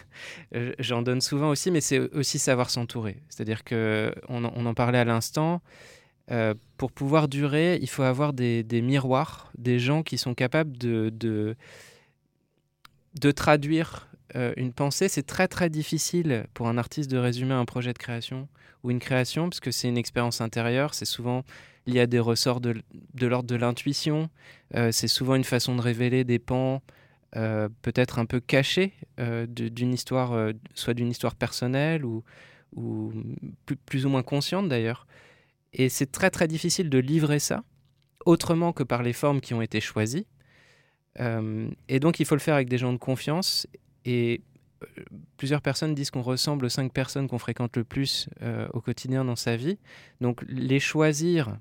J'en 0.80 1.00
donne 1.02 1.20
souvent 1.20 1.48
aussi, 1.50 1.70
mais 1.70 1.80
c'est 1.80 2.00
aussi 2.00 2.40
savoir 2.40 2.70
s'entourer. 2.70 3.22
C'est-à-dire 3.28 3.62
que 3.62 4.12
on, 4.28 4.44
en 4.44 4.74
parlait 4.74 4.98
à 4.98 5.04
l'instant. 5.04 5.62
Euh, 6.30 6.54
pour 6.76 6.90
pouvoir 6.90 7.28
durer, 7.28 7.78
il 7.80 7.88
faut 7.88 8.02
avoir 8.02 8.32
des, 8.32 8.64
miroirs, 8.82 9.52
des 9.58 9.78
gens 9.78 10.02
qui 10.02 10.18
sont 10.18 10.34
capables 10.34 10.76
de, 10.76 11.12
de, 13.14 13.30
traduire 13.30 14.08
euh, 14.34 14.52
une 14.56 14.72
pensée. 14.72 15.08
C'est 15.08 15.26
très 15.26 15.46
très 15.46 15.70
difficile 15.70 16.46
pour 16.52 16.66
un 16.66 16.78
artiste 16.78 17.10
de 17.12 17.18
résumer 17.18 17.54
un 17.54 17.64
projet 17.64 17.92
de 17.92 17.98
création 17.98 18.48
ou 18.82 18.90
une 18.90 18.98
création, 18.98 19.48
parce 19.50 19.60
que 19.60 19.70
c'est 19.70 19.88
une 19.88 19.98
expérience 19.98 20.40
intérieure. 20.40 20.94
C'est 20.94 21.04
souvent 21.04 21.44
il 21.86 21.94
y 21.94 22.00
a 22.00 22.06
des 22.06 22.18
ressorts 22.18 22.60
de, 22.60 22.74
l'ordre 23.20 23.48
de 23.48 23.56
l'intuition. 23.56 24.30
Euh, 24.74 24.90
c'est 24.92 25.08
souvent 25.08 25.34
une 25.34 25.44
façon 25.44 25.76
de 25.76 25.80
révéler 25.80 26.24
des 26.24 26.38
pans 26.38 26.82
euh, 27.36 27.68
peut-être 27.82 28.18
un 28.18 28.26
peu 28.26 28.40
cachés 28.40 28.94
euh, 29.20 29.46
d'une 29.46 29.92
histoire, 29.92 30.52
soit 30.74 30.94
d'une 30.94 31.10
histoire 31.10 31.34
personnelle 31.34 32.04
ou, 32.04 32.22
ou 32.74 33.12
plus, 33.86 34.06
ou 34.06 34.08
moins 34.08 34.22
consciente 34.22 34.68
d'ailleurs. 34.68 35.06
Et 35.72 35.88
c'est 35.88 36.10
très 36.10 36.30
très 36.30 36.48
difficile 36.48 36.88
de 36.88 36.98
livrer 36.98 37.38
ça 37.38 37.64
autrement 38.24 38.72
que 38.72 38.82
par 38.82 39.02
les 39.02 39.12
formes 39.12 39.40
qui 39.40 39.52
ont 39.52 39.60
été 39.60 39.80
choisies. 39.80 40.26
et 41.18 42.00
donc 42.00 42.20
il 42.20 42.26
faut 42.26 42.34
le 42.34 42.40
faire 42.40 42.54
avec 42.54 42.68
des 42.68 42.78
gens 42.78 42.92
de 42.92 42.98
confiance. 42.98 43.66
Et 44.06 44.40
plusieurs 45.36 45.60
personnes 45.60 45.94
disent 45.94 46.10
qu'on 46.10 46.22
ressemble 46.22 46.64
aux 46.64 46.70
cinq 46.70 46.92
personnes 46.92 47.28
qu'on 47.28 47.38
fréquente 47.38 47.76
le 47.76 47.84
plus 47.84 48.28
au 48.72 48.80
quotidien 48.80 49.24
dans 49.24 49.36
sa 49.36 49.56
vie. 49.56 49.78
Donc 50.20 50.42
les 50.48 50.80
choisir 50.80 51.58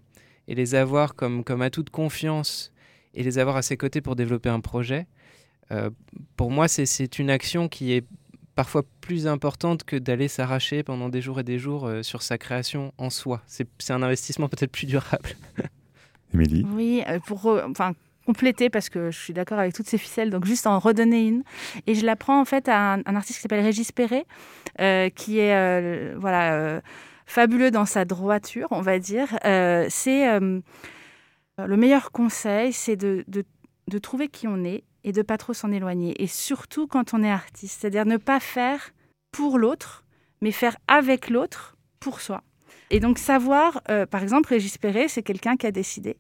et 0.48 0.56
les 0.56 0.76
avoir 0.76 1.16
comme, 1.16 1.44
comme 1.44 1.62
atout 1.62 1.84
de 1.84 1.90
confiance 1.90 2.72
et 3.14 3.24
les 3.24 3.38
avoir 3.38 3.56
à 3.56 3.62
ses 3.62 3.78
côtés 3.78 4.02
pour 4.02 4.16
développer 4.16 4.50
un 4.50 4.60
projet, 4.60 5.08
euh, 5.72 5.90
pour 6.36 6.52
moi, 6.52 6.68
c'est 6.68 7.20
une 7.20 7.30
action 7.30 7.68
qui 7.68 7.94
est 7.94 8.06
parfois 8.56 8.84
plus 9.02 9.26
importante 9.28 9.84
que 9.84 9.96
d'aller 9.96 10.28
s'arracher 10.28 10.84
pendant 10.84 11.10
des 11.10 11.22
jours 11.22 11.40
et 11.40 11.44
des 11.44 11.58
jours 11.58 11.88
euh, 11.88 12.04
sur 12.04 12.22
sa 12.22 12.38
création 12.38 12.94
en 12.98 13.10
soi. 13.10 13.42
C'est 13.48 13.68
un 13.92 14.04
investissement 14.04 14.48
peut-être 14.48 14.72
plus 14.72 14.86
durable. 14.86 15.30
Émilie 16.34 16.66
Oui, 16.74 17.04
euh, 17.08 17.20
pour 17.20 17.46
enfin, 17.68 17.94
compléter, 18.26 18.70
parce 18.70 18.90
que 18.90 19.12
je 19.12 19.20
suis 19.20 19.34
d'accord 19.34 19.60
avec 19.60 19.74
toutes 19.74 19.88
ces 19.88 19.98
ficelles, 19.98 20.30
donc 20.30 20.46
juste 20.46 20.68
en 20.68 20.78
redonner 20.80 21.28
une. 21.28 21.44
Et 21.88 21.96
je 21.96 22.06
la 22.06 22.16
prends 22.16 22.40
en 22.40 22.46
fait 22.46 22.70
à 22.70 22.94
un, 22.94 23.00
un 23.06 23.16
artiste 23.16 23.38
qui 23.38 23.42
s'appelle 23.42 23.64
Régis 23.64 23.92
Perret, 23.92 24.26
qui 25.16 25.40
est... 25.40 26.16
voilà 26.16 26.82
fabuleux 27.26 27.72
dans 27.72 27.86
sa 27.86 28.06
droiture, 28.06 28.68
on 28.72 28.82
va 28.82 29.00
dire. 29.00 29.38
Euh, 29.46 29.88
c'est 29.90 30.30
euh, 30.30 30.60
le 31.58 31.78
meilleur 31.78 32.12
conseil, 32.12 32.74
c'est 32.74 32.96
de, 32.96 33.24
de, 33.28 33.98
trouver 34.00 34.28
qui 34.28 34.48
on 34.48 34.64
est 34.64 34.84
et 35.04 35.12
de 35.12 35.22
pas 35.22 35.38
trop 35.38 35.54
s'en 35.54 35.72
éloigner. 35.72 36.22
Et 36.22 36.28
surtout 36.28 36.88
quand 36.88 37.14
on 37.14 37.24
est 37.24 37.32
artiste, 37.32 37.82
c'est-à-dire 37.82 38.06
ne 38.06 38.18
pas 38.18 38.40
faire 38.40 38.92
pour 39.32 39.58
l'autre, 39.58 40.04
mais 40.42 40.52
faire 40.52 40.78
avec 40.88 41.30
l'autre 41.30 41.78
pour 42.00 42.22
soi. 42.22 42.44
Et 42.90 43.00
donc 43.00 43.18
savoir, 43.18 43.82
euh, 43.90 44.06
par 44.06 44.22
exemple, 44.22 44.50
Régis 44.50 44.78
Perret, 44.78 45.08
c'est 45.08 45.24
quelqu'un 45.24 45.56
qui 45.56 45.66
a 45.66 45.72
décidé 45.72 46.18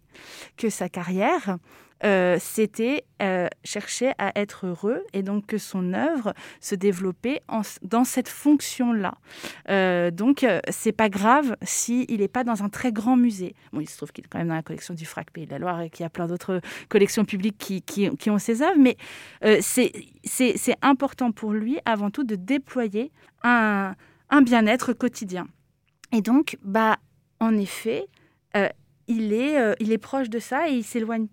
que 0.58 0.70
sa 0.70 0.90
carrière, 0.90 1.58
euh, 2.04 2.38
c'était 2.40 3.06
euh, 3.22 3.48
chercher 3.64 4.12
à 4.18 4.38
être 4.38 4.66
heureux 4.66 5.04
et 5.14 5.24
donc 5.24 5.46
que 5.46 5.58
son 5.58 5.94
œuvre 5.94 6.34
se 6.60 6.76
développait 6.76 7.42
dans 7.82 8.04
cette 8.04 8.28
fonction-là. 8.28 9.16
Euh, 9.70 10.12
donc, 10.12 10.46
c'est 10.70 10.92
pas 10.92 11.10
grave 11.10 11.56
s'il 11.62 12.10
il 12.10 12.20
n'est 12.20 12.28
pas 12.28 12.44
dans 12.44 12.64
un 12.64 12.70
très 12.70 12.92
grand 12.92 13.16
musée. 13.16 13.56
Bon, 13.72 13.80
il 13.80 13.88
se 13.88 13.96
trouve 13.96 14.12
qu'il 14.12 14.26
est 14.26 14.28
quand 14.28 14.40
même 14.40 14.50
dans 14.50 14.56
la 14.56 14.64
collection 14.64 14.94
du 14.94 15.06
FRAC 15.06 15.32
Pays 15.32 15.46
de 15.46 15.52
la 15.52 15.60
Loire 15.60 15.82
et 15.82 15.90
qu'il 15.90 16.04
y 16.04 16.06
a 16.06 16.10
plein 16.10 16.28
d'autres 16.28 16.60
collections 16.90 17.24
publiques 17.24 17.58
qui, 17.58 18.30
ont 18.30 18.40
ses 18.40 18.62
œuvres, 18.62 18.80
mais 18.80 18.98
c'est 19.62 20.78
important 20.82 21.32
pour 21.32 21.54
lui 21.54 21.80
avant 21.86 22.10
tout 22.10 22.24
de 22.24 22.36
déployer 22.36 23.12
un, 23.44 23.96
un 24.30 24.42
bien-être 24.42 24.94
quotidien. 24.94 25.48
Et 26.12 26.22
donc, 26.22 26.58
bah, 26.64 26.98
en 27.40 27.56
effet, 27.58 28.08
il, 29.08 29.34
est, 29.34 29.76
il 29.80 29.92
est 29.92 29.98
proche 29.98 30.30
de 30.30 30.40
ça 30.40 30.70
et 30.70 30.74
il 30.74 30.84
s'éloigne 30.84 31.28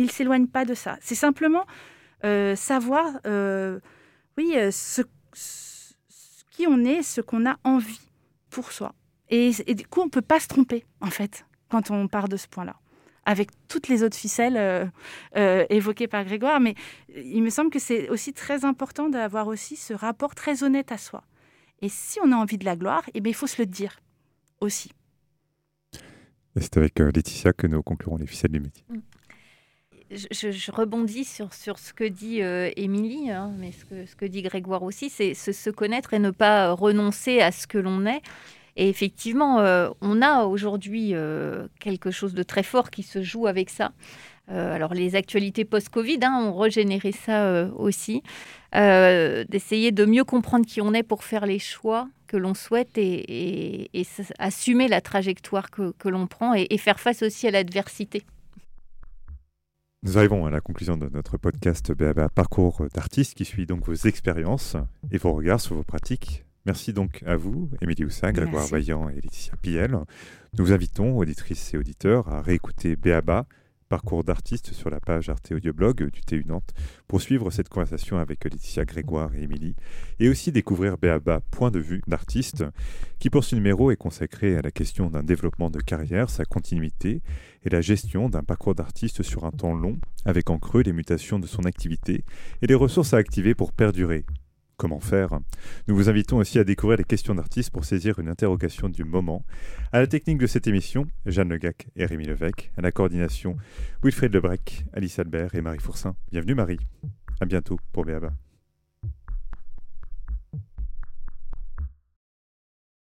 il 0.00 0.06
ne 0.06 0.10
s'éloigne 0.10 0.46
pas 0.46 0.64
de 0.64 0.72
ça. 0.72 0.96
C'est 1.02 1.14
simplement 1.14 1.66
euh, 2.24 2.56
savoir, 2.56 3.20
euh, 3.26 3.80
oui, 4.38 4.54
euh, 4.56 4.70
ce, 4.72 5.02
qui 6.50 6.66
on 6.66 6.84
est, 6.86 7.02
ce 7.02 7.20
qu'on 7.20 7.46
a 7.46 7.58
envie 7.64 8.00
pour 8.48 8.72
soi. 8.72 8.94
Et, 9.28 9.52
du 9.52 9.86
coup, 9.86 10.00
on 10.00 10.06
ne 10.06 10.10
peut 10.10 10.22
pas 10.22 10.40
se 10.40 10.48
tromper, 10.48 10.86
en 11.02 11.10
fait, 11.10 11.44
quand 11.68 11.90
on 11.90 12.08
part 12.08 12.28
de 12.28 12.36
ce 12.36 12.48
point-là 12.48 12.76
avec 13.26 13.50
toutes 13.68 13.86
les 13.88 14.02
autres 14.02 14.16
ficelles 14.16 14.90
évoquées 15.36 16.08
par 16.08 16.24
Grégoire, 16.24 16.58
mais 16.58 16.74
il 17.14 17.42
me 17.42 17.50
semble 17.50 17.70
que 17.70 17.78
c'est 17.78 18.08
aussi 18.08 18.32
très 18.32 18.64
important 18.64 19.08
d'avoir 19.08 19.46
aussi 19.46 19.76
ce 19.76 19.92
rapport 19.92 20.34
très 20.34 20.64
honnête 20.64 20.90
à 20.90 20.98
soi. 20.98 21.22
Et 21.80 21.90
si 21.90 22.18
on 22.24 22.32
a 22.32 22.34
envie 22.34 22.58
de 22.58 22.64
la 22.64 22.74
gloire, 22.74 23.02
eh 23.14 23.20
bien, 23.20 23.30
il 23.30 23.34
faut 23.34 23.46
se 23.46 23.60
le 23.60 23.66
dire 23.66 24.00
aussi. 24.60 24.90
Et 26.56 26.60
c'est 26.60 26.78
avec 26.78 26.98
Laetitia 26.98 27.52
que 27.52 27.66
nous 27.68 27.82
conclurons 27.82 28.16
les 28.16 28.26
ficelles 28.26 28.52
du 28.52 28.60
métier. 28.60 28.84
Je, 30.10 30.70
rebondis 30.72 31.24
sur, 31.24 31.52
ce 31.52 31.92
que 31.92 32.04
dit 32.04 32.42
euh, 32.42 32.70
Émilie, 32.76 33.30
hein, 33.30 33.52
mais 33.58 33.70
ce 33.72 34.16
que, 34.16 34.24
dit 34.24 34.42
Grégoire 34.42 34.82
aussi, 34.82 35.08
c'est 35.08 35.34
se, 35.34 35.70
connaître 35.70 36.14
et 36.14 36.18
ne 36.18 36.30
pas 36.30 36.72
renoncer 36.72 37.40
à 37.40 37.52
ce 37.52 37.66
que 37.66 37.78
l'on 37.78 38.06
est. 38.06 38.22
Et 38.76 38.88
effectivement, 38.88 39.60
euh, 39.60 39.90
on 40.00 40.22
a 40.22 40.44
aujourd'hui 40.44 41.14
euh, 41.14 41.66
quelque 41.80 42.10
chose 42.10 42.34
de 42.34 42.42
très 42.42 42.62
fort 42.62 42.90
qui 42.90 43.02
se 43.02 43.22
joue 43.22 43.46
avec 43.46 43.70
ça. 43.70 43.92
alors 44.48 44.94
les 44.94 45.14
actualités 45.14 45.64
post-Covid 45.64 46.18
hein, 46.22 46.42
ont 46.44 46.56
régénéré 46.58 47.12
ça 47.12 47.68
aussi. 47.76 48.22
D'essayer 48.72 49.92
de 49.92 50.04
mieux 50.04 50.24
comprendre 50.24 50.66
qui 50.66 50.80
on 50.80 50.92
est 50.92 51.04
pour 51.04 51.22
faire 51.22 51.46
les 51.46 51.60
choix 51.60 52.08
que 52.26 52.36
l'on 52.36 52.54
souhaite 52.54 52.96
et, 52.96 53.90
assumer 54.38 54.88
la 54.88 55.00
trajectoire 55.00 55.70
que 55.70 56.08
l'on 56.08 56.26
prend 56.26 56.54
et 56.54 56.78
faire 56.78 56.98
face 56.98 57.22
aussi 57.22 57.46
à 57.46 57.52
l'adversité. 57.52 58.24
Nous 60.02 60.16
arrivons 60.16 60.46
à 60.46 60.50
la 60.50 60.62
conclusion 60.62 60.96
de 60.96 61.10
notre 61.10 61.36
podcast 61.36 61.92
BABA 61.92 62.30
Parcours 62.30 62.86
d'artiste 62.94 63.34
qui 63.34 63.44
suit 63.44 63.66
donc 63.66 63.84
vos 63.84 63.92
expériences 63.92 64.78
et 65.12 65.18
vos 65.18 65.34
regards 65.34 65.60
sur 65.60 65.76
vos 65.76 65.82
pratiques. 65.82 66.46
Merci 66.64 66.94
donc 66.94 67.22
à 67.26 67.36
vous, 67.36 67.68
Émilie 67.82 68.06
Houssin, 68.06 68.32
Grégoire 68.32 68.66
Vaillant 68.66 69.10
et 69.10 69.16
Laetitia 69.16 69.52
Piel. 69.60 69.98
Nous 70.56 70.64
vous 70.64 70.72
invitons, 70.72 71.18
auditrices 71.18 71.74
et 71.74 71.76
auditeurs, 71.76 72.28
à 72.28 72.40
réécouter 72.40 72.96
BABA 72.96 73.44
parcours 73.90 74.22
d'artiste 74.22 74.72
sur 74.72 74.88
la 74.88 75.00
page 75.00 75.28
Arte 75.28 75.50
Audioblog 75.50 76.10
du 76.10 76.20
TU 76.20 76.44
Nantes 76.46 76.72
pour 77.08 77.20
suivre 77.20 77.50
cette 77.50 77.68
conversation 77.68 78.18
avec 78.18 78.44
Laetitia 78.44 78.84
Grégoire 78.84 79.34
et 79.34 79.42
Émilie 79.42 79.74
et 80.20 80.28
aussi 80.28 80.52
découvrir 80.52 80.96
Béaba 80.96 81.40
Point 81.50 81.72
de 81.72 81.80
vue 81.80 82.00
d'artiste 82.06 82.64
qui 83.18 83.30
pour 83.30 83.42
ce 83.42 83.56
numéro 83.56 83.90
est 83.90 83.96
consacré 83.96 84.56
à 84.56 84.62
la 84.62 84.70
question 84.70 85.10
d'un 85.10 85.24
développement 85.24 85.70
de 85.70 85.80
carrière, 85.80 86.30
sa 86.30 86.44
continuité 86.44 87.20
et 87.64 87.68
la 87.68 87.80
gestion 87.80 88.28
d'un 88.28 88.44
parcours 88.44 88.76
d'artiste 88.76 89.24
sur 89.24 89.44
un 89.44 89.50
temps 89.50 89.74
long 89.74 89.98
avec 90.24 90.50
en 90.50 90.60
creux 90.60 90.82
les 90.82 90.92
mutations 90.92 91.40
de 91.40 91.48
son 91.48 91.64
activité 91.64 92.24
et 92.62 92.68
les 92.68 92.76
ressources 92.76 93.12
à 93.12 93.16
activer 93.16 93.56
pour 93.56 93.72
perdurer 93.72 94.24
comment 94.80 94.98
faire. 94.98 95.38
Nous 95.88 95.94
vous 95.94 96.08
invitons 96.08 96.38
aussi 96.38 96.58
à 96.58 96.64
découvrir 96.64 96.96
les 96.96 97.04
questions 97.04 97.34
d'artistes 97.34 97.70
pour 97.70 97.84
saisir 97.84 98.18
une 98.18 98.28
interrogation 98.28 98.88
du 98.88 99.04
moment. 99.04 99.44
À 99.92 100.00
la 100.00 100.06
technique 100.06 100.38
de 100.38 100.46
cette 100.46 100.66
émission, 100.66 101.06
Jeanne 101.26 101.50
Legac 101.50 101.88
et 101.96 102.06
Rémi 102.06 102.24
Levesque. 102.24 102.72
À 102.78 102.80
la 102.80 102.90
coordination, 102.90 103.58
Wilfried 104.02 104.32
Lebrec, 104.32 104.86
Alice 104.94 105.18
Albert 105.18 105.54
et 105.54 105.60
Marie 105.60 105.80
Fourcin. 105.80 106.16
Bienvenue 106.32 106.54
Marie. 106.54 106.80
À 107.40 107.44
bientôt 107.44 107.78
pour 107.92 108.06
Béaba. 108.06 108.32